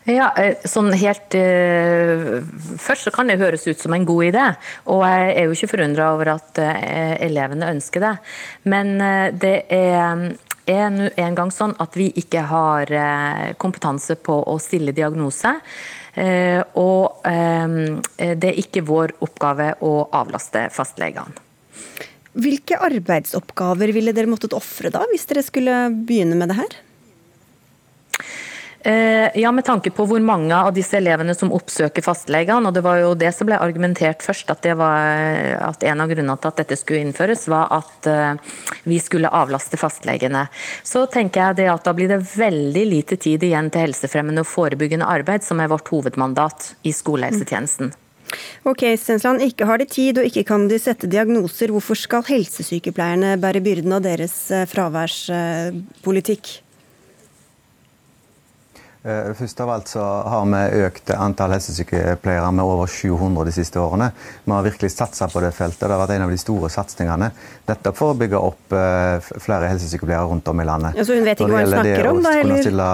[0.10, 2.41] Ja, eh, sånn helt uh,
[2.82, 4.47] Først så kan det høres ut som en god idé,
[4.91, 8.14] og jeg er jo ikke forundra over at uh, elevene ønsker det.
[8.68, 10.26] Men uh, det er,
[10.68, 12.91] er nå en gang sånn at vi ikke har
[13.60, 15.51] kompetanse på å stille diagnose.
[16.80, 21.34] Og det er ikke vår oppgave å avlaste fastlegene.
[22.38, 26.80] Hvilke arbeidsoppgaver ville dere måttet ofre da, hvis dere skulle begynne med det her?
[28.86, 32.68] Eh, ja, med tanke på hvor mange av disse elevene som oppsøker fastlegene.
[32.68, 36.36] og Det var jo det som ble argumentert først, at, var, at en av grunnene
[36.36, 40.50] til at dette skulle innføres, var at uh, vi skulle avlaste fastlegene.
[40.84, 44.52] Så tenker jeg det at da blir det veldig lite tid igjen til helsefremmende og
[44.52, 47.94] forebyggende arbeid, som er vårt hovedmandat i skolehelsetjenesten.
[48.68, 49.46] Ok, Stensland.
[49.48, 51.72] Ikke har de tid, og ikke kan de sette diagnoser.
[51.72, 56.58] Hvorfor skal helsesykepleierne bære byrden av deres eh, fraværspolitikk?
[59.04, 63.82] Eh, først av alt så har vi økt antall helsesykepleiere med over 700 de siste
[63.82, 64.14] årene.
[64.45, 65.84] Vi har virkelig satsa på det feltet.
[65.84, 67.34] Det har vært en av de store satsingene.
[67.68, 70.95] Nettopp for å bygge opp eh, flere helsesykepleiere rundt om i landet.
[70.95, 72.36] Ja, så hun vet ikke hva hun snakker om, da?
[72.39, 72.64] eller?
[72.64, 72.89] Stille...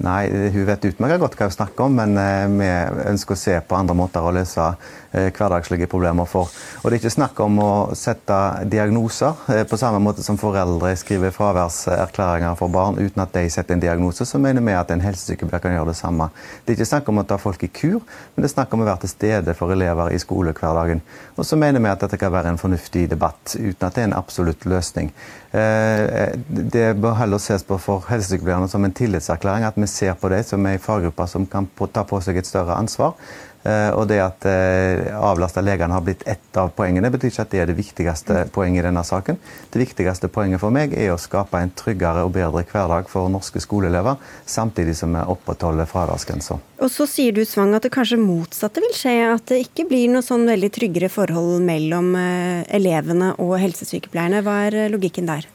[0.00, 0.20] Nei,
[0.52, 2.68] hun vet utmerket godt hva hun snakker om, men eh, vi
[3.14, 4.68] ønsker å se på andre måter å løse
[5.12, 6.50] hverdagslige problemer for.
[6.82, 8.36] Og Det er ikke snakk om å sette
[8.70, 9.64] diagnoser.
[9.70, 14.26] På samme måte som foreldre skriver fraværserklæringer for barn uten at de setter en diagnose,
[14.26, 16.30] så mener vi at en helsesykepleier kan gjøre det samme.
[16.64, 18.84] Det er ikke snakk om å ta folk i kur, men det er snakk om
[18.84, 21.02] å være til stede for elever i skolehverdagen.
[21.36, 24.10] Og så mener vi at dette kan være en fornuftig debatt, uten at det er
[24.12, 25.10] en absolutt løsning.
[25.50, 30.44] Det bør heller ses på for helsesykepleierne som en tillitserklæring, at vi ser på dem
[30.46, 33.16] som ei faggruppe som kan ta på seg et større ansvar.
[33.62, 37.52] Eh, og det at eh, avlasta legene har blitt ett av poengene, betyr ikke at
[37.52, 39.36] det er det viktigste poenget i denne saken.
[39.68, 43.60] Det viktigste poenget for meg er å skape en tryggere og bedre hverdag for norske
[43.60, 44.16] skoleelever,
[44.48, 46.56] samtidig som vi opprettholder fraværsgrensa.
[46.80, 50.08] Og så sier du Svang at det kanskje motsatte vil skje, at det ikke blir
[50.14, 54.40] noe sånn veldig tryggere forhold mellom eh, elevene og helsesykepleierne.
[54.46, 55.48] Hva er logikken der?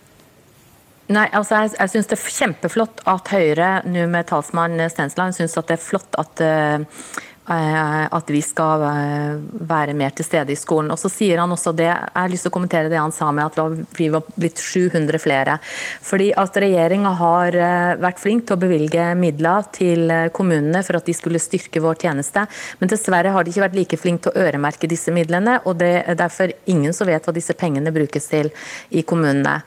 [1.06, 5.53] Nei, altså Jeg, jeg syns det er kjempeflott at Høyre, nå med talsmann Stensland, syns
[5.53, 7.03] det er flott at uh,
[7.46, 10.89] at vi skal eh, være mer til stede i skolen.
[10.91, 13.32] Og så sier han også det, Jeg har lyst til å kommentere det han sa
[13.32, 15.60] med at vi var blitt 700 flere.
[16.02, 21.06] Fordi at Regjeringa har eh, vært flink til å bevilge midler til kommunene for at
[21.06, 22.46] de skulle styrke vår tjeneste,
[22.80, 25.60] men dessverre har de ikke vært like flink til å øremerke disse midlene.
[25.66, 28.50] og Det er derfor ingen som vet hva disse pengene brukes til
[28.89, 29.60] i kommunene.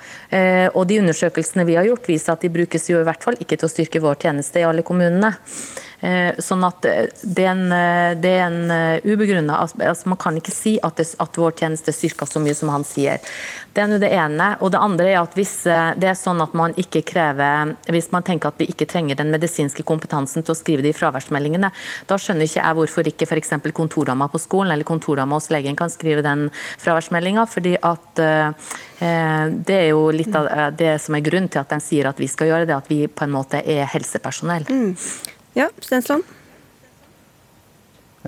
[0.75, 3.59] Og De undersøkelsene vi har gjort viser at de brukes jo i hvert fall ikke
[3.59, 5.35] til å styrke vår tjeneste i alle kommunene.
[6.01, 10.37] Eh, sånn at eh, det er en, eh, det er en ubegrunna altså Man kan
[10.39, 13.19] ikke si at, det, at vår tjeneste styrker så mye som han sier.
[13.75, 14.53] Det er det ene.
[14.63, 18.25] Og det andre er at hvis det er sånn at man ikke krever Hvis man
[18.27, 21.71] tenker at vi ikke trenger den medisinske kompetansen til å skrive det i fraværsmeldingene,
[22.09, 23.53] da skjønner ikke jeg hvorfor ikke f.eks.
[23.75, 26.49] kontordama på skolen eller kontordama hos legen kan skrive den
[26.83, 27.47] fraværsmeldinga.
[27.47, 28.23] fordi at
[29.69, 32.29] det er jo litt av det som er grunnen til at de sier at vi
[32.31, 34.67] skal gjøre det, at vi på en måte er helsepersonell.
[34.69, 34.95] Mm.
[35.59, 36.23] Ja, Stensland?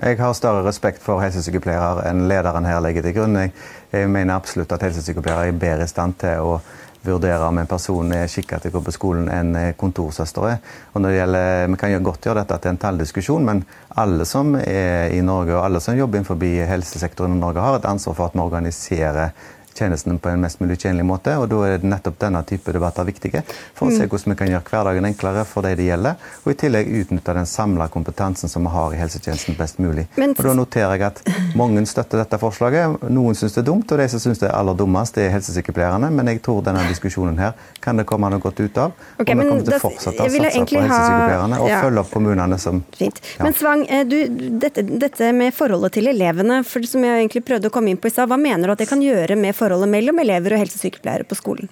[0.01, 3.37] Jeg har større respekt for helsesykepleiere enn lederen her legger til grunn.
[3.39, 3.53] Jeg,
[3.93, 6.57] jeg mener absolutt at helsesykepleiere er bedre i stand til å
[7.05, 10.59] vurdere om en person er skikket til å gå på skolen enn kontorsøster er.
[10.91, 13.63] Og når det gjelder, Vi kan godt gjøre dette til en talldiskusjon, men
[13.95, 17.85] alle som er i Norge og alle som jobber innenfor helsesektoren i Norge, har et
[17.85, 19.31] ansvar for at vi organiserer
[19.77, 21.35] tjenestene på en mest mulig tjenlig måte.
[21.37, 24.11] og Da er nettopp denne type debatter viktige for å se mm.
[24.11, 27.49] hvordan vi kan gjøre hverdagen enklere for de det gjelder, og i tillegg utnytte den
[27.49, 30.07] samla kompetansen som vi har i helsetjenesten best mulig.
[30.19, 31.21] Men, og Da noterer jeg at
[31.57, 33.01] mange støtter dette forslaget.
[33.09, 35.35] Noen syns det er dumt, og de som syns det er aller dummest, det er
[35.35, 36.11] helsesykepleierne.
[36.13, 38.95] Men jeg tror denne diskusjonen her kan det komme noe godt ut av.
[39.17, 41.81] Okay, og vi kommer til å fortsette å satse på helsesykepleierne og ja.
[41.85, 42.83] følge opp kommunene som.
[43.01, 43.11] Ja.
[43.41, 44.17] Men Svang, eh, du,
[44.61, 48.09] dette, dette, med forholdet til elevene, for som jeg egentlig prøvde å komme inn på
[48.09, 51.27] i stad, hva mener du at det kan gjøre med forholdet mellom elever og helsesykepleiere
[51.29, 51.71] på skolen?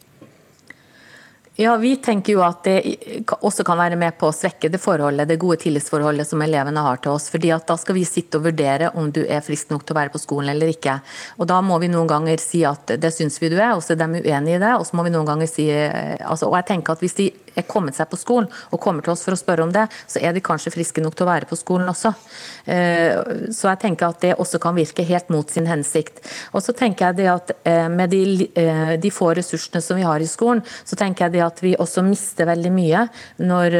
[1.61, 2.77] Ja, Vi tenker jo at det
[3.43, 7.01] også kan være med på å svekke det forholdet, det gode tillitsforholdet som elevene har
[7.03, 7.25] til oss.
[7.29, 9.99] fordi at Da skal vi sitte og vurdere om du er frisk nok til å
[9.99, 11.01] være på skolen eller ikke.
[11.37, 13.91] Og Da må vi noen ganger si at det syns vi du er, og så
[13.91, 14.71] er de uenig i det.
[14.79, 17.33] Og så må vi noen ganger si, eh, altså, og jeg tenker at Hvis de
[17.57, 20.21] er kommet seg på skolen og kommer til oss for å spørre om det, så
[20.21, 22.13] er de kanskje friske nok til å være på skolen også.
[22.67, 26.23] Eh, så jeg tenker at det også kan virke helt mot sin hensikt.
[26.53, 28.47] Og så tenker jeg det at eh, Med de,
[29.01, 32.03] de få ressursene som vi har i skolen, så tenker jeg det at vi også
[32.05, 33.05] mister veldig mye.
[33.41, 33.77] Når,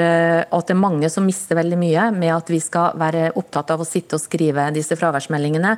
[0.50, 3.84] at det er mange som mister veldig mye med at vi skal være opptatt av
[3.84, 5.76] å sitte og skrive disse fraværsmeldingene,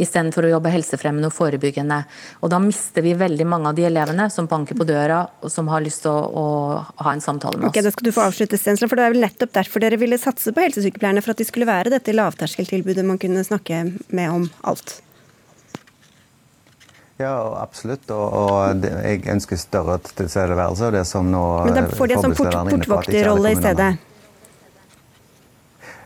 [0.00, 2.00] istedenfor å jobbe helsefremmende og forebyggende.
[2.42, 5.68] Og Da mister vi veldig mange av de elevene som banker på døra og som
[5.70, 7.76] har lyst til å, å ha en samtale samtale med oss.
[7.76, 10.18] Ok, Da skal du få avslutte, Stensland, for det er vel nettopp derfor dere ville
[10.18, 14.48] satse på helsesykepleierne, for at de skulle være dette lavterskeltilbudet man kunne snakke med om
[14.62, 15.00] alt?
[17.20, 18.08] Ja, absolutt.
[18.10, 20.90] Og, og jeg ønsker større tilstedeværelse.
[20.96, 23.92] Det som nå Men da får de en sånn port portvokterrolle i stedet?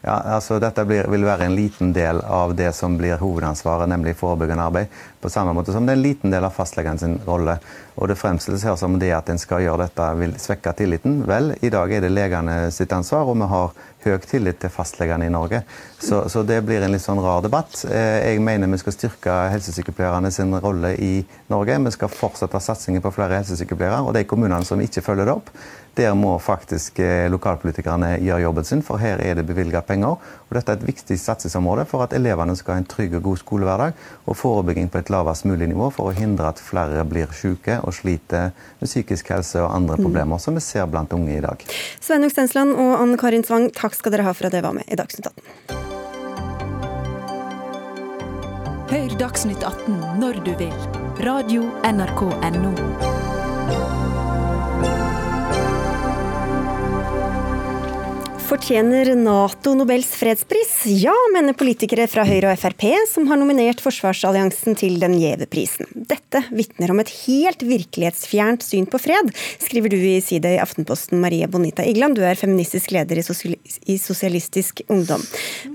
[0.03, 4.17] Ja, altså Dette blir, vil være en liten del av det som blir hovedansvaret, nemlig
[4.19, 4.95] forebyggende arbeid.
[5.21, 7.59] På samme måte som det er en liten del av fastlegen sin rolle.
[7.99, 11.23] Og det fremstilles her som det at en skal gjøre dette vil svekke tilliten.
[11.27, 13.73] Vel, i dag er det legene sitt ansvar, og vi har
[14.05, 15.65] høy tillit til fastlegene i Norge.
[15.99, 17.81] Så, så, det blir en litt sånn rar debatt.
[17.91, 21.13] Eh, jeg mener vi skal styrke helsesykepleierne sin rolle i
[21.51, 21.81] Norge.
[21.89, 24.05] Vi skal fortsette satsingen på flere helsesykepleiere.
[24.07, 25.51] Og de kommunene som ikke følger det opp,
[25.99, 30.19] der må faktisk eh, lokalpolitikerne gjøre jobben sin, for her er det bevilga penger.
[30.49, 33.43] Og dette er et viktig satsingsområde for at elevene skal ha en trygg og god
[33.43, 37.81] skolehverdag, og forebygging på et lavest mulig nivå for å hindre at flere blir syke
[37.83, 40.07] og sliter med psykisk helse og andre mm.
[40.07, 41.67] problemer, som vi ser blant unge i dag.
[42.01, 44.87] Sveinung Stensland og Anne Karin Svang, takk skal dere ha for at dere var med
[44.87, 45.87] i Dagsnytt 18.
[48.89, 50.75] Hør Dagsnytt 18 når du vil.
[51.27, 53.18] Radio NRK Radio.nrk.no.
[58.49, 60.71] Fortjener Nato Nobels fredspris?
[60.87, 65.85] Ja, mener politikere fra Høyre og Frp, som har nominert forsvarsalliansen til den gjeve prisen.
[65.93, 69.29] Dette vitner om et helt virkelighetsfjernt syn på fred,
[69.61, 72.17] skriver du i side i Aftenposten, Marie Bonita Igland.
[72.17, 75.21] Du er feministisk leder i Sosialistisk Ungdom.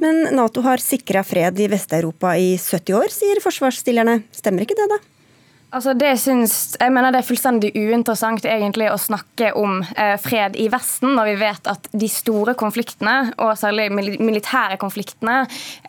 [0.01, 4.24] Men Nato har sikra fred i Vest-Europa i 70 år, sier forsvarsstillerne.
[4.34, 5.03] Stemmer ikke det, da?
[5.74, 10.53] Altså det synes, jeg mener det er fullstendig uinteressant egentlig å snakke om eh, fred
[10.61, 15.39] i Vesten, når vi vet at de store konfliktene, og særlig militære konfliktene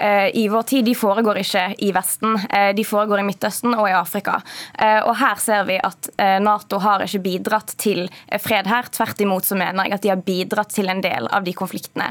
[0.00, 2.38] eh, i vår tid, de foregår ikke i Vesten.
[2.48, 4.38] Eh, de foregår i Midtøsten og i Afrika.
[4.78, 8.88] Eh, og Her ser vi at eh, Nato har ikke bidratt til eh, fred her.
[8.88, 12.08] Tvert imot så mener jeg at de har bidratt til en del av de konfliktene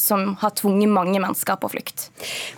[0.00, 2.08] som har tvunget mange mennesker på flukt.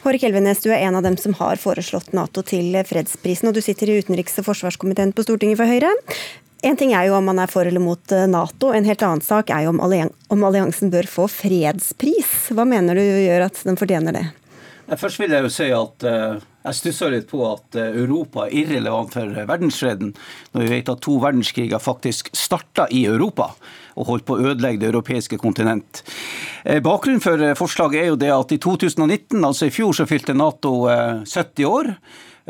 [0.03, 3.63] Hårek Elvenes, du er en av dem som har foreslått Nato til fredsprisen, og du
[3.65, 5.93] sitter i utenriks- og forsvarskomiteen på Stortinget for Høyre.
[6.67, 9.25] En ting er jo om man er for eller mot eh, Nato, en helt annen
[9.25, 12.51] sak er jo om, alliansen bør få fredspris.
[12.53, 14.27] Hva mener du gjør at den fortjener det?
[15.01, 18.57] Først vil jeg jo si at uh, jeg stusser litt på at uh, Europa er
[18.65, 20.11] irrelevant for verdensfreden,
[20.51, 23.53] når vi vet at to verdenskriger faktisk starta i Europa
[24.01, 26.03] og holdt på å ødelegge det europeiske kontinent.
[26.65, 30.37] Uh, bakgrunnen for forslaget er jo det at i 2019, altså i fjor, så fylte
[30.37, 31.95] Nato 70 år.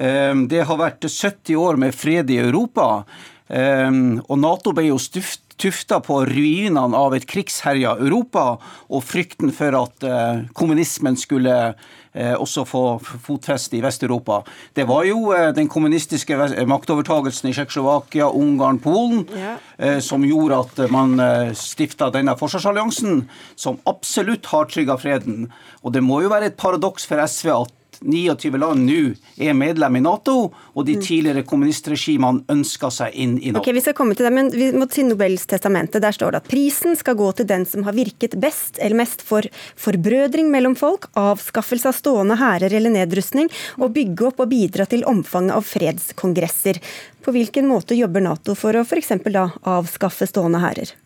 [0.00, 3.02] Ehm, det har vært 70 år med fred i Europa.
[3.50, 8.54] Og Nato ble jo stuft tufta på ruinene av et krigsherja Europa
[8.88, 14.40] og frykten for at eh, kommunismen skulle eh, også få fotfeste i Vest-Europa.
[14.76, 16.38] Det var jo eh, den kommunistiske
[16.70, 19.56] maktovertagelsen i Tsjekkoslovakia, Ungarn, Polen ja.
[20.04, 21.18] som gjorde at man
[21.56, 23.24] stifta denne forsvarsalliansen,
[23.56, 25.50] som absolutt har trygga freden.
[25.84, 29.00] Og det må jo være et paradoks for SV at 29 land nå
[29.36, 31.02] er medlem i Nato, og de mm.
[31.04, 33.60] tidligere kommunistregimene ønsker seg inn i Nato.
[33.60, 36.00] Ok, Vi skal komme til det, men vi må til Nobels testamente.
[36.00, 39.24] Der står det at prisen skal gå til den som har virket best eller mest
[39.26, 39.44] for
[39.80, 45.04] forbrødring mellom folk, avskaffelse av stående hærer eller nedrustning, og bygge opp og bidra til
[45.08, 46.80] omfanget av fredskongresser.
[47.20, 49.12] På hvilken måte jobber Nato for å f.eks.
[49.28, 50.96] da avskaffe stående hærer?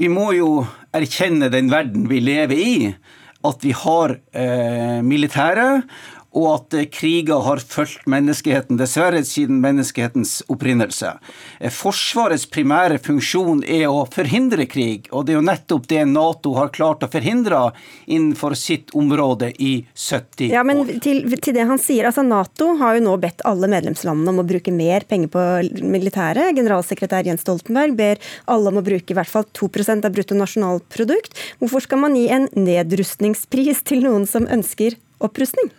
[0.00, 0.62] Vi må jo
[0.96, 2.76] erkjenne den verden vi lever i
[3.44, 5.82] at vi har eh, militære
[6.32, 11.14] og at eh, kriger har fulgt menneskeheten, dessverre siden menneskehetens opprinnelse.
[11.60, 16.54] Eh, Forsvarets primære funksjon er å forhindre krig, og det er jo nettopp det Nato
[16.56, 17.60] har klart å forhindre
[18.06, 20.54] innenfor sitt område i 70 år.
[20.54, 24.32] Ja, men til, til det han sier, altså Nato har jo nå bedt alle medlemslandene
[24.32, 25.44] om å bruke mer penger på
[25.84, 26.54] militæret.
[26.56, 31.36] Generalsekretær Jens Stoltenberg ber alle om å bruke i hvert fall 2% av bruttonasjonalprodukt.
[31.60, 35.70] Hvorfor skal man gi en nedrustningspris til noen som ønsker opprustning?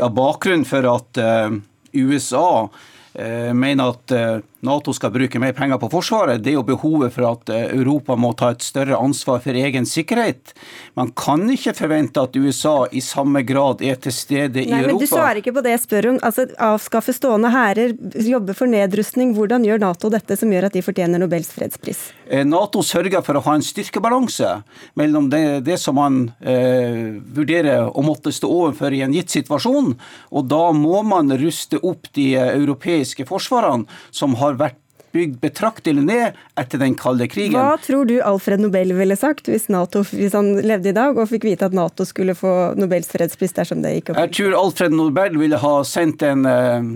[0.00, 1.52] Ja, Bakgrunnen for at uh,
[1.92, 2.70] USA
[3.12, 7.14] uh, mener at uh, Nato skal bruke mer penger på Forsvaret, det er jo behovet
[7.14, 10.52] for at eh, Europa må ta et større ansvar for egen sikkerhet.
[10.98, 14.76] Man kan ikke forvente at USA i samme grad er til stede i Europa.
[14.76, 16.20] Nei, Men Du svarer ikke på det jeg spør om.
[16.26, 17.96] Altså, Avskaffe stående hærer,
[18.26, 19.32] jobbe for nedrustning.
[19.36, 22.10] Hvordan gjør Nato dette som gjør at de fortjener Nobels fredspris?
[22.28, 24.52] Eh, Nato sørger for å ha en styrkebalanse
[25.00, 29.94] mellom det, det som man eh, vurderer å måtte stå overfor i en gitt situasjon,
[30.30, 34.80] og da må man ruste opp de eh, europeiske forsvarene som har har vært
[35.14, 37.58] bygd betraktelig ned etter den kalde krigen.
[37.58, 41.30] Hva tror du Alfred Nobel ville sagt hvis, NATO, hvis han levde i dag og
[41.30, 44.20] fikk vite at Nato skulle få Nobels fredspris dersom det gikk opp?
[44.22, 46.90] Jeg tror Alfred Nobel ville ha sendt en eh,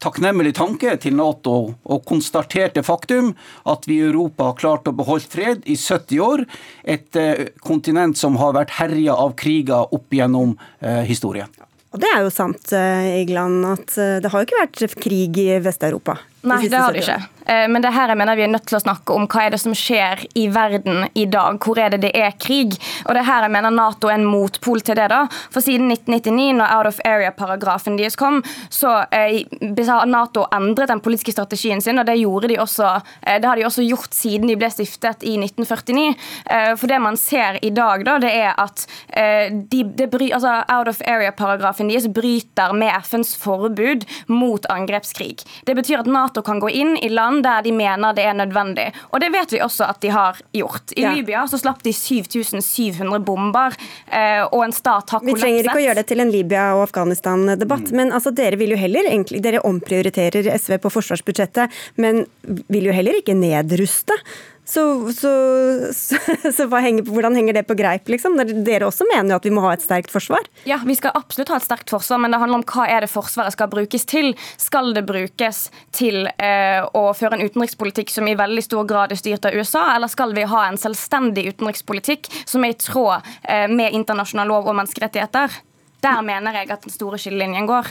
[0.00, 3.34] takknemlig tanke til Nato og konstaterte faktum
[3.68, 6.46] at vi i Europa har klart å beholde fred i 70 år.
[6.84, 11.50] Et eh, kontinent som har vært herja av kriger opp gjennom eh, historien.
[11.90, 15.48] Og det er jo sant, eh, at eh, det har jo ikke vært krig i
[15.62, 16.20] Vest-Europa.
[16.42, 17.20] Nei, det har de ikke.
[17.50, 19.54] Eh, men det her jeg mener vi er nødt til å snakke om hva er
[19.54, 21.58] det som skjer i verden i dag.
[21.60, 22.76] Hvor er det det er krig?
[23.08, 25.08] Og det her jeg mener Nato er en motpol til det.
[25.12, 25.24] da.
[25.52, 29.42] For siden 1999, når out of area-paragrafen deres kom, så eh,
[29.90, 33.58] har Nato endret den politiske strategien sin, og det, gjorde de også, eh, det har
[33.58, 36.14] de også gjort siden de ble stiftet i 1949.
[36.78, 38.82] For det man ser i dag, da, det er at
[39.70, 45.42] de, bry, altså out of area-paragrafen deres bryter med FNs forbud mot angrepskrig.
[45.66, 48.34] Det betyr at Nato Nato kan gå inn i land der de mener det er
[48.38, 48.86] nødvendig.
[49.10, 50.92] Og det vet vi også at de har gjort.
[50.94, 51.14] I ja.
[51.14, 53.74] Libya så slapp de 7700 bomber,
[54.06, 55.34] eh, og en stat har kollapset.
[55.34, 57.96] Vi trenger ikke å gjøre det til en Libya- og Afghanistan-debatt, mm.
[57.96, 59.10] men altså, dere vil jo heller
[59.42, 62.24] dere omprioriterer SV på forsvarsbudsjettet, men
[62.70, 64.14] vil jo heller ikke nedruste.
[64.64, 65.30] Så, så,
[65.92, 66.18] så,
[66.56, 68.36] så henger, hvordan henger det på greip, liksom?
[68.38, 70.46] Dere også mener jo at vi må ha et sterkt forsvar?
[70.68, 73.10] Ja, vi skal absolutt ha et sterkt forsvar, men det handler om hva er det
[73.10, 74.34] Forsvaret skal brukes til.
[74.60, 75.64] Skal det brukes
[75.96, 79.88] til eh, å føre en utenrikspolitikk som i veldig stor grad er styrt av USA,
[79.96, 84.70] eller skal vi ha en selvstendig utenrikspolitikk som er i tråd eh, med internasjonal lov
[84.70, 85.58] og menneskerettigheter?
[86.00, 87.90] Der mener jeg at den store skillelinjen går.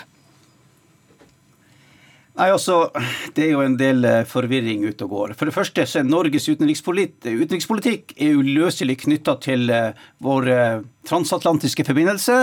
[2.40, 2.88] Nei, altså,
[3.36, 5.34] Det er jo en del eh, forvirring ute og går.
[5.40, 11.84] For det første så er Norges utenrikspolitikk er uløselig knytta til eh, vår eh, transatlantiske
[11.88, 12.38] forbindelse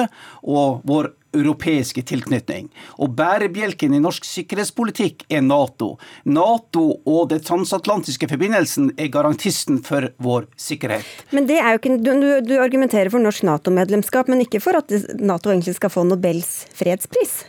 [0.44, 2.68] og vår europeiske tilknytning.
[3.00, 5.94] Og Bærebjelken i norsk sikkerhetspolitikk er Nato.
[6.28, 11.08] Nato og den transatlantiske forbindelsen er garantisten for vår sikkerhet.
[11.36, 14.92] Men det er jo ikke, Du, du argumenterer for norsk Nato-medlemskap, men ikke for at
[15.20, 17.44] Nato egentlig skal få Nobels fredspris?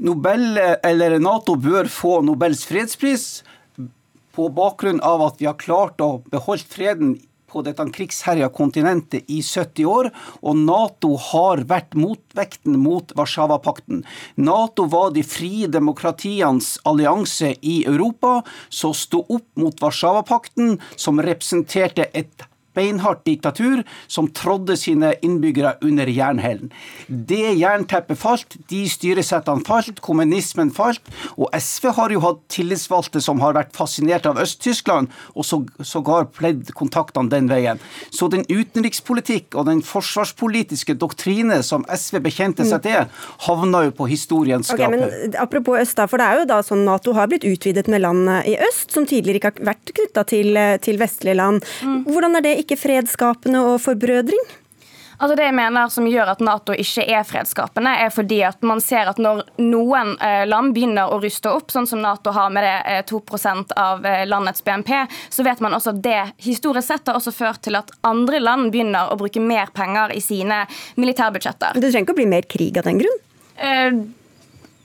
[0.00, 3.24] Nobel, eller Nato bør få Nobels fredspris
[4.32, 7.18] på bakgrunn av at vi har klart å beholde freden
[7.50, 10.08] på dette krigsherja kontinentet i 70 år,
[10.40, 14.04] og Nato har vært motvekten mot Warszawapakten.
[14.40, 18.38] Nato var de frie demokratienes allianse i Europa,
[18.70, 22.46] som sto opp mot Warszawapakten, som representerte et
[22.76, 26.70] beinhardt diktatur som trådde sine innbyggere under jernhælen.
[27.08, 31.02] Det jernteppet falt, de styresettene falt, kommunismen falt,
[31.36, 36.72] og SV har jo hatt tillitsvalgte som har vært fascinert av Øst-Tyskland, og sågar pledd
[36.78, 37.80] kontaktene den veien.
[38.14, 43.10] Så den utenrikspolitikk og den forsvarspolitiske doktrine som SV bekjente seg til,
[43.46, 44.94] havna jo på historiens skrape.
[44.94, 47.88] Okay, men apropos øst, da, for det er jo da sånn Nato har blitt utvidet
[47.90, 51.64] med land i øst, som tidligere ikke har vært knytta til, til vestlige land.
[51.86, 52.00] Mm.
[52.10, 54.42] Hvordan er det ikke fredsskapende og forbrødring?
[55.20, 58.80] Altså Det jeg mener som gjør at Nato ikke er fredsskapende, er fordi at man
[58.80, 62.64] ser at når noen eh, land begynner å ruste opp, sånn som Nato har med
[62.64, 64.94] det 2 eh, av eh, landets BNP,
[65.28, 68.72] så vet man også at det historisk sett har også ført til at andre land
[68.72, 70.62] begynner å bruke mer penger i sine
[70.96, 71.76] militærbudsjetter.
[71.76, 73.20] Det trenger ikke å bli mer krig av den grunn?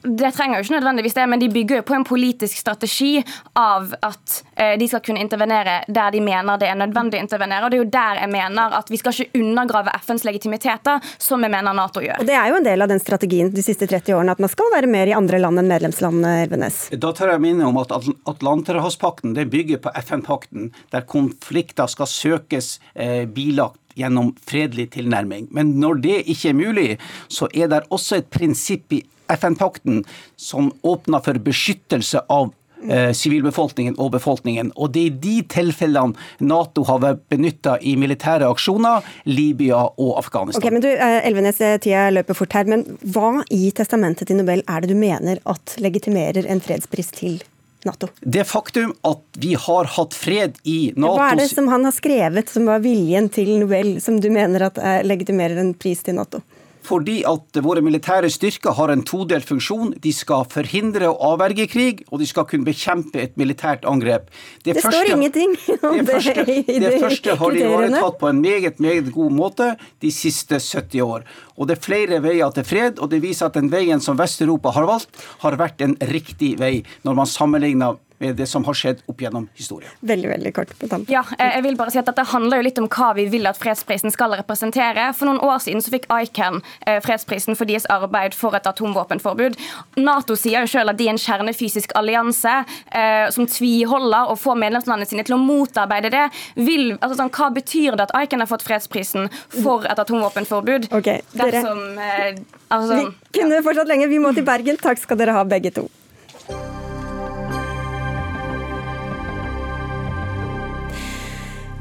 [0.05, 3.23] Det trenger jo ikke nødvendigvis det, men de bygger jo på en politisk strategi
[3.59, 7.65] av at eh, de skal kunne intervenere der de mener det er nødvendig å intervenere.
[7.65, 11.43] og Det er jo der jeg mener at vi skal ikke undergrave FNs legitimiteter, som
[11.43, 12.21] jeg mener Nato gjør.
[12.21, 14.51] Og Det er jo en del av den strategien de siste 30 årene, at man
[14.51, 16.81] skal være mer i andre land enn medlemslandene, Elvenes.
[16.91, 23.25] Da tør jeg minne om at Atlanterhavspakten bygger på FN-pakten, der konflikter skal søkes eh,
[23.25, 25.49] bilagt gjennom fredelig tilnærming.
[25.55, 26.89] Men når det ikke er mulig,
[27.27, 30.03] så er det også et prinsipp i FN-pakten
[30.37, 32.51] som åpner for beskyttelse av
[32.83, 34.71] eh, sivilbefolkningen og befolkningen.
[34.75, 36.13] Og det er de tilfellene
[36.45, 40.61] Nato har vært benytta i militære aksjoner, Libya og Afghanistan.
[40.61, 44.41] Ok, men du, eh, Elvenes, eh, tida løper fort her, men hva i testamentet til
[44.41, 47.41] Nobel er det du mener at legitimerer en fredspris til
[47.85, 48.09] Nato?
[48.21, 51.95] Det faktum at vi har hatt fred i Nato Hva er det som han har
[51.95, 56.41] skrevet som var viljen til Nobel, som du mener at legitimerer en pris til Nato?
[56.85, 59.93] Fordi at våre militære styrker har en todelt funksjon.
[60.01, 64.29] De skal forhindre og avverge krig, og de skal kunne bekjempe et militært angrep.
[64.63, 65.55] Det, det første, står ingenting
[65.89, 69.71] om det, første, det, det første har de ivaretatt på en meget, meget god måte
[70.03, 71.27] de siste 70 år.
[71.55, 74.73] Og det er flere veier til fred, og det viser at den veien som Vest-Europa
[74.75, 76.75] har valgt, har vært en riktig vei
[77.07, 79.91] når man sammenligner med det som har skjedd opp gjennom historien.
[79.99, 81.11] Veldig, veldig kort på tampen.
[81.11, 83.59] Ja, jeg vil bare si at Dette handler jo litt om hva vi vil at
[83.59, 85.09] fredsprisen skal representere.
[85.17, 89.57] For noen år siden så fikk ICAN eh, fredsprisen for deres arbeid for et atomvåpenforbud.
[89.99, 94.61] Nato sier jo selv at de er en kjernefysisk allianse eh, som tviholder og får
[94.63, 96.25] medlemslandene sine til å motarbeide det.
[96.55, 100.89] Vil, altså sånn, hva betyr det at ICAN har fått fredsprisen for et atomvåpenforbud?
[100.95, 101.59] Okay, dere...
[101.59, 104.09] Dersom, eh, altså, vi kunne fortsatt lenge.
[104.11, 104.79] Vi må til Bergen.
[104.81, 105.89] Takk skal dere ha, begge to.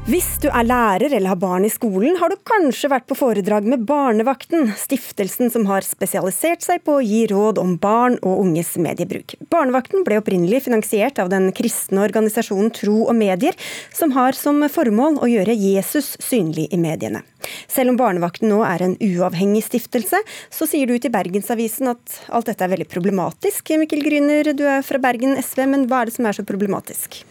[0.05, 3.65] Hvis du er lærer eller har barn i skolen, har du kanskje vært på foredrag
[3.65, 8.75] med Barnevakten, stiftelsen som har spesialisert seg på å gi råd om barn og unges
[8.77, 9.33] mediebruk.
[9.49, 13.57] Barnevakten ble opprinnelig finansiert av den kristne organisasjonen Tro og Medier,
[13.97, 17.25] som har som formål å gjøre Jesus synlig i mediene.
[17.65, 20.21] Selv om Barnevakten nå er en uavhengig stiftelse,
[20.53, 23.73] så sier du til Bergensavisen at alt dette er veldig problematisk.
[23.81, 27.25] Mikkel Gryner, du er fra Bergen SV, men hva er det som er så problematisk?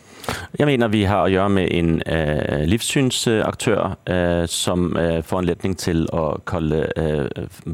[0.59, 5.77] Jeg mener vi har å gjøre med en uh, livssynsaktør uh, som uh, får anledning
[5.79, 6.85] til å kalle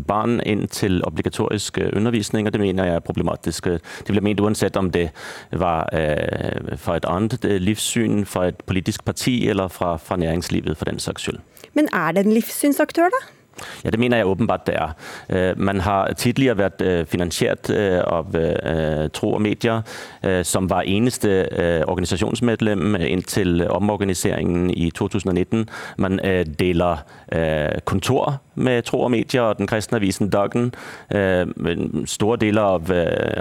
[0.09, 3.69] barn inn til obligatorisk undervisning, og det mener jeg er problematisk.
[4.07, 5.11] Det blir ment uansett om det
[5.51, 5.91] var
[6.81, 11.29] fra et annet livssyn, fra et politisk parti eller fra, fra næringslivet for den saks
[11.29, 11.43] skyld.
[11.75, 13.40] Men er det en livssynsaktør, da?
[13.85, 14.89] Ja, Det mener jeg åpenbart det er.
[15.31, 18.35] Øh, man har tidligere vært øh, finansiert av
[19.13, 19.83] Tro og Medier,
[20.43, 21.49] som var eneste
[21.89, 25.69] organisasjonsmedlem inntil omorganiseringen i 2019.
[25.99, 26.21] Man
[26.59, 27.05] deler
[27.85, 30.71] kontor med Tro og Medier og den kristne avisen Dagen.
[32.07, 32.93] Store deler av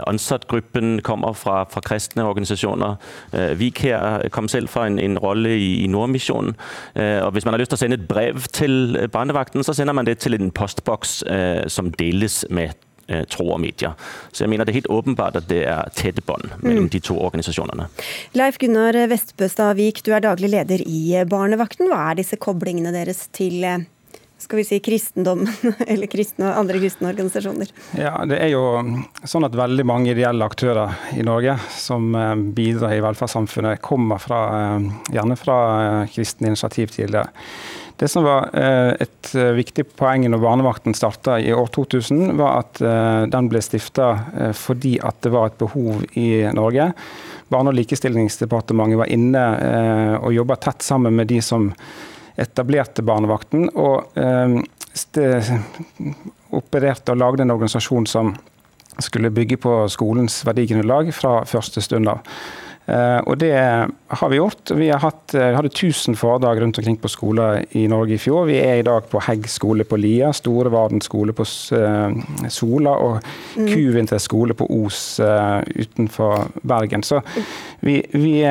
[0.09, 2.97] ansattgruppen kommer fra, fra kristne organisasjoner.
[3.59, 6.55] Vik her kom selv fra en, en rolle i, i Nordmisjonen.
[6.95, 10.07] Og hvis man har lyst til å sende et brev til barnevakten, så sender man
[10.07, 12.74] det til en postboks eh, som deles med
[13.07, 13.95] eh, tro og medier.
[14.32, 16.91] Så jeg mener det er helt åpenbart at det er tette bånd mellom mm.
[16.95, 17.89] de to organisasjonene.
[18.38, 21.89] Leif Gunnar Vestbøstad Vik, du er daglig leder i Barnevakten.
[21.91, 23.88] Hva er disse koblingene deres til eh,
[24.39, 25.51] skal vi si kristendommen
[25.87, 27.71] eller kristne andre kristne organisasjoner?
[27.99, 28.63] Ja, Det er jo
[29.27, 32.13] sånn at veldig mange ideelle aktører i Norge som
[32.55, 34.41] bidrar i velferdssamfunnet, kommer fra,
[35.11, 35.59] gjerne fra
[36.11, 37.27] kristne initiativ tidligere.
[37.99, 42.61] Det som var eh, et eh, viktig poeng når barnevakten starta i år 2000, var
[42.61, 44.13] at den ble stifta
[44.55, 46.93] fordi at det var et behov i Norge.
[47.51, 49.43] Barne- og likestillingsdepartementet var inne
[50.21, 51.73] og jobba tett sammen med de som
[52.39, 53.69] etablerte barnevakten.
[53.75, 54.15] Og
[56.55, 58.33] opererte og lagde en organisasjon som
[58.99, 62.25] skulle bygge på skolens verdigrunnlag fra første stund av.
[62.89, 63.53] Eh, og det
[64.07, 64.71] har vi gjort.
[64.73, 68.45] Vi har hatt, eh, hadde 1000 foredrag rundt omkring på skoler i Norge i fjor.
[68.45, 71.45] Vi er i dag på Hegg skole på Lia, Storevarden skole på
[71.77, 73.19] eh, Sola og
[73.55, 73.67] mm.
[73.67, 77.03] Kuvinter skole på Os utenfor Bergen.
[77.03, 77.21] Så
[77.81, 78.41] vi, vi,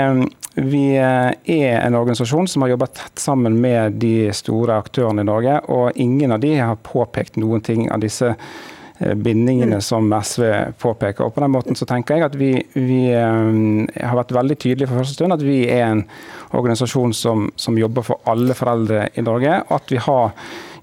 [0.58, 5.60] vi er en organisasjon som har jobbet tett sammen med de store aktørene i Norge,
[5.70, 8.34] og ingen av de har påpekt noen ting av disse
[9.00, 9.80] Eh, bindingene mm.
[9.80, 11.24] som SV påpeker.
[11.24, 14.90] Og på den måten så tenker jeg at vi, vi eh, har vært veldig tydelige
[14.90, 16.02] for første stund at vi er en
[16.58, 19.60] organisasjon som, som jobber for alle foreldre i Norge.
[19.68, 20.34] og at vi har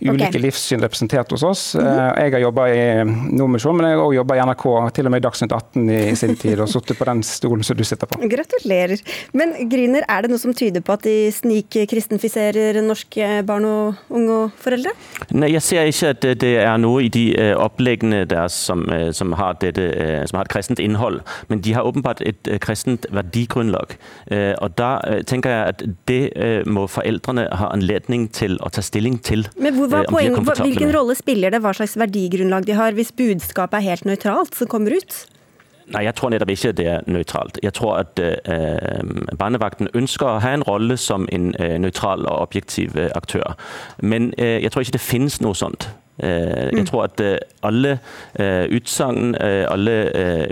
[0.01, 0.41] ulike okay.
[0.41, 1.75] livssyn representert hos oss.
[1.75, 2.19] Mm -hmm.
[2.19, 5.19] Jeg har jobba i Nordmisjon, men jeg har også jobba i NRK, til og med
[5.19, 8.19] i Dagsnytt 18 i sin tid, og sittet på den stolen som du sitter på.
[8.19, 9.01] Gratulerer.
[9.33, 14.31] Men Griner, er det noe som tyder på at de snikkristenfiserer norske barn og unge
[14.31, 14.91] og foreldre?
[15.31, 19.13] Nei, jeg ser ikke at det er noe i de øh, oppleggene deres som, øh,
[19.13, 21.21] som, har, dette, som har et kristent innhold.
[21.47, 23.95] Men de har åpenbart et kristent verdigrunnlag.
[24.61, 29.45] Og da tenker jeg at det må foreldrene ha anledning til å ta stilling til.
[29.61, 33.89] Men hvor poeng, hvilken rolle spiller det hva slags verdigrunnlag de har, hvis budskapet er
[33.91, 35.25] helt nøytralt som kommer ut?
[35.93, 37.59] Nei, Jeg tror nettopp ikke det er nøytralt.
[37.63, 39.03] Jeg tror at eh,
[39.37, 43.53] Barnevakten ønsker å ha en rolle som en eh, nøytral og objektiv uh, aktør.
[44.01, 45.89] Men jeg tror ikke det finnes noe sånt.
[46.17, 46.85] Jeg mm.
[46.87, 47.21] tror at
[47.67, 47.97] alle
[48.71, 49.95] utsagn, alle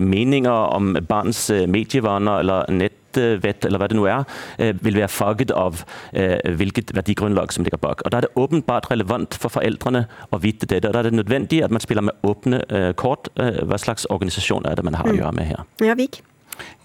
[0.04, 4.26] meninger om barns medievaner eller nett nettvett eller hva det nå er,
[4.58, 5.84] eh, vil være farget av
[6.14, 8.02] eh, hvilket verdigrunnlag som ligger bak.
[8.06, 10.88] Og Da er det åpenbart relevant for foreldrene å vite dette.
[10.88, 13.30] og Da er det nødvendig at man spiller med åpne eh, kort.
[13.36, 15.20] Hva slags organisasjon er det man har å mm.
[15.20, 15.66] gjøre med her?
[15.82, 16.22] Ja, Vik.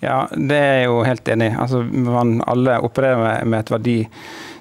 [0.00, 1.56] Ja, det er jeg jo helt enig i.
[1.58, 3.98] Altså, man alle opererer med, et verdi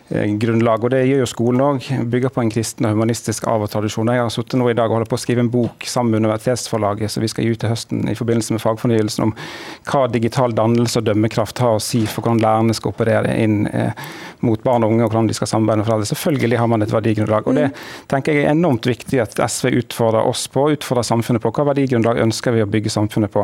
[0.10, 0.84] grunnlag.
[0.84, 1.88] Og Det gjør jo skolen òg.
[2.10, 4.08] Bygger på en kristen og humanistisk arv og tradisjon.
[4.08, 6.24] Jeg har sittet nå i dag og holder på å skrive en bok sammen med
[6.26, 9.36] Universitetsforlaget som vi skal gi ut til høsten i forbindelse med fagfornyelsen, om
[9.90, 13.92] hva digital dannelse og dømmekraft har å si for hvordan lærerne skal operere inn eh,
[14.46, 16.10] mot barn og unge, og hvordan de skal samarbeide med foreldre.
[16.12, 17.48] Selvfølgelig har man et verdigrunnlag.
[17.48, 17.68] og Det
[18.12, 21.52] tenker jeg er enormt viktig at SV utfordrer oss på, utfordrer samfunnet på.
[21.52, 23.44] Hva verdigrunnlag ønsker vi å bygge samfunnet på?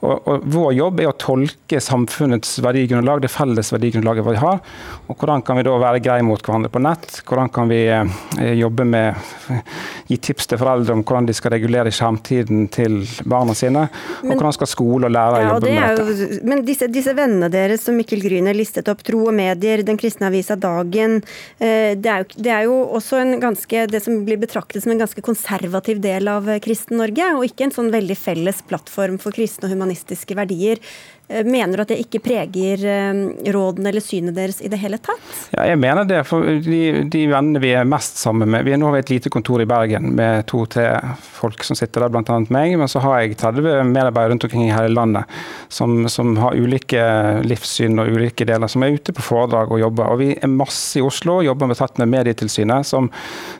[0.00, 4.60] Og, og Vår jobb er å tolke samfunnets verdigrunnlag, det felles verdigrunnlaget vi har.
[5.06, 7.20] og Hvordan kan vi da være greie mot hverandre på nett?
[7.28, 9.14] Hvordan kan vi eh, jobbe med
[10.10, 13.86] gi tips til foreldre om hvordan de skal regulere skjermtiden til barna sine?
[14.22, 16.16] Og hvordan skal skole og lærere ja, jobbe med dette?
[16.24, 20.00] Jo, men disse, disse, vennene deres som Mikkel Gryner listet opp, Tro og Medier, Den
[20.00, 21.20] kristne avisa Dagen,
[21.58, 24.94] eh, det er, jo, det er jo også en ganske, det som blir betraktet som
[24.94, 29.68] en ganske konservativ del av Kristen-Norge, og ikke en sånn veldig felles plattform for kristne
[29.68, 30.82] og humanistiske verdier.
[31.30, 33.18] Eh, mener du at det ikke preger eh,
[33.54, 35.22] rådene eller synet deres i det hele tatt?
[35.54, 36.24] Ja, jeg mener det.
[36.26, 39.30] For de, de vennene vi er mest sammen med Vi er nå ved et lite
[39.30, 40.88] kontor i Bergen med to-tre
[41.22, 42.38] folk som sitter der, bl.a.
[42.50, 42.74] meg.
[42.80, 45.38] Men så har jeg 30 medarbeidere rundt omkring i hele landet
[45.70, 47.04] som, som, har ulike
[47.46, 50.10] livssyn og ulike deler, som er ute på foredrag og jobber.
[50.10, 53.06] Og vi er masse i Oslo og jobber med tatt med Medietilsynet, som,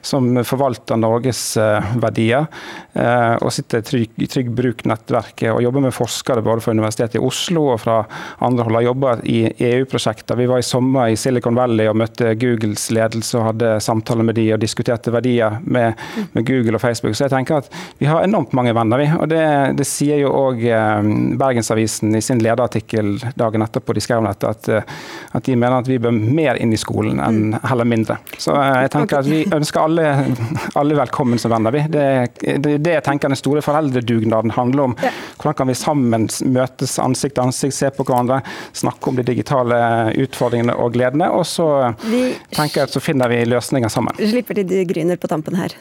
[0.03, 2.49] som forvalter Norges uh, verdier.
[3.41, 7.60] Og sitter i Trygg, trygg Bruk-nettverket og jobber med forskere både fra Universitetet i Oslo
[7.61, 8.05] Oslo og fra
[8.39, 10.37] andre hold har jobba i EU-prosjekter.
[10.37, 14.39] Vi var i sommer i Silicon Valley og møtte Googles ledelse og hadde samtaler med
[14.39, 15.99] de og diskuterte verdier med,
[16.33, 17.17] med Google og Facebook.
[17.17, 19.09] Så jeg tenker at vi har enormt mange venner, vi.
[19.17, 19.45] Og det,
[19.79, 23.97] det sier jo òg eh, Bergensavisen i sin lederartikkel dagen etterpå.
[23.97, 24.97] De skrev om dette, at, eh,
[25.37, 27.59] at de mener at vi bør mer inn i skolen enn mm.
[27.69, 28.19] heller mindre.
[28.39, 30.15] Så jeg tenker at vi ønsker alle,
[30.79, 31.85] alle velkommen som venner, vi.
[31.91, 32.07] Det,
[32.41, 34.97] det, det jeg tenker den store foreldredugnaden handler om.
[35.41, 38.41] Hvordan kan vi sammen møtes ansikt til ansikt, se på hverandre,
[38.73, 39.79] snakke om de digitale
[40.25, 41.31] utfordringene og gledene.
[41.35, 41.69] Og så
[42.07, 44.17] vi, tenker jeg at så finner vi løsninger sammen.
[44.21, 45.77] Slipper til Gryner på tampen her.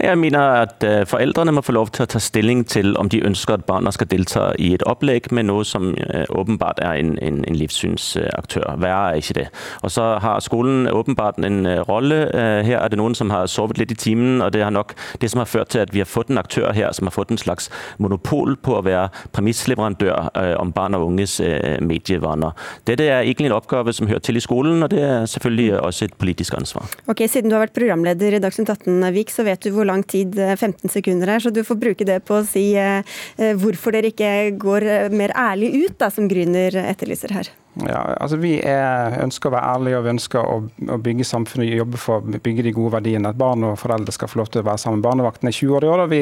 [0.00, 3.22] Jeg mener at øh, foreldrene må få lov til å ta stilling til om de
[3.24, 7.14] ønsker at barna skal delta i et opplegg med noe som øh, åpenbart er en,
[7.22, 8.66] en, en livssynsaktør.
[8.82, 9.46] Verre er ikke det.
[9.82, 12.22] Og så har skolen åpenbart en øh, rolle.
[12.66, 15.30] Her er det noen som har sovet litt i timen, og det er nok det
[15.30, 17.40] som har ført til at vi har fått en aktør her som har fått en
[17.40, 21.38] slags monopol på å være premissleverandør om barn og unges
[21.80, 22.56] medievaner.
[22.88, 26.08] Dette er egentlig en oppgave som hører til i skolen, og det er selvfølgelig også
[26.08, 26.88] et politisk ansvar.
[27.10, 30.04] Ok, Siden du har vært programleder i Dagsnytt 18, Vik, så vet du hvor lang
[30.08, 33.02] tid 15 eh, sekunder er, så du får bruke det på å si eh,
[33.38, 37.52] eh, hvorfor dere ikke går mer ærlig ut, da, som Grüner etterlyser her.
[37.80, 40.56] Ja, altså Vi er, ønsker å være ærlige og vi ønsker å,
[40.92, 43.30] å, bygge samfunnet og jobbe for å bygge de gode verdiene.
[43.32, 45.00] At barn og foreldre skal få lov til å være sammen.
[45.04, 46.20] Barnevakten er 20 år i år, og vi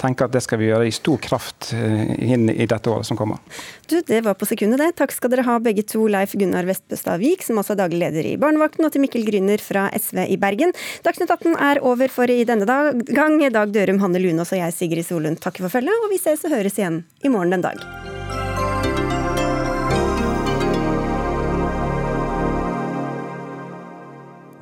[0.00, 3.42] tenker at det skal vi gjøre i stor kraft inn i dette året som kommer.
[3.90, 4.92] Du, Det var på sekundet, det.
[5.00, 8.30] Takk skal dere ha begge to, Leif Gunnar Vestbøstad Vik, som også er daglig leder
[8.30, 10.74] i Barnevakten, og til Mikkel Gryner fra SV i Bergen.
[11.06, 12.94] Dagsnytt 18 er over for i denne dag.
[13.10, 13.40] gang.
[13.54, 16.54] Dag Dørum, Hanne Lunås og jeg, Sigrid Solund, takker for følget, og vi ses og
[16.54, 17.82] høres igjen i morgen den dag.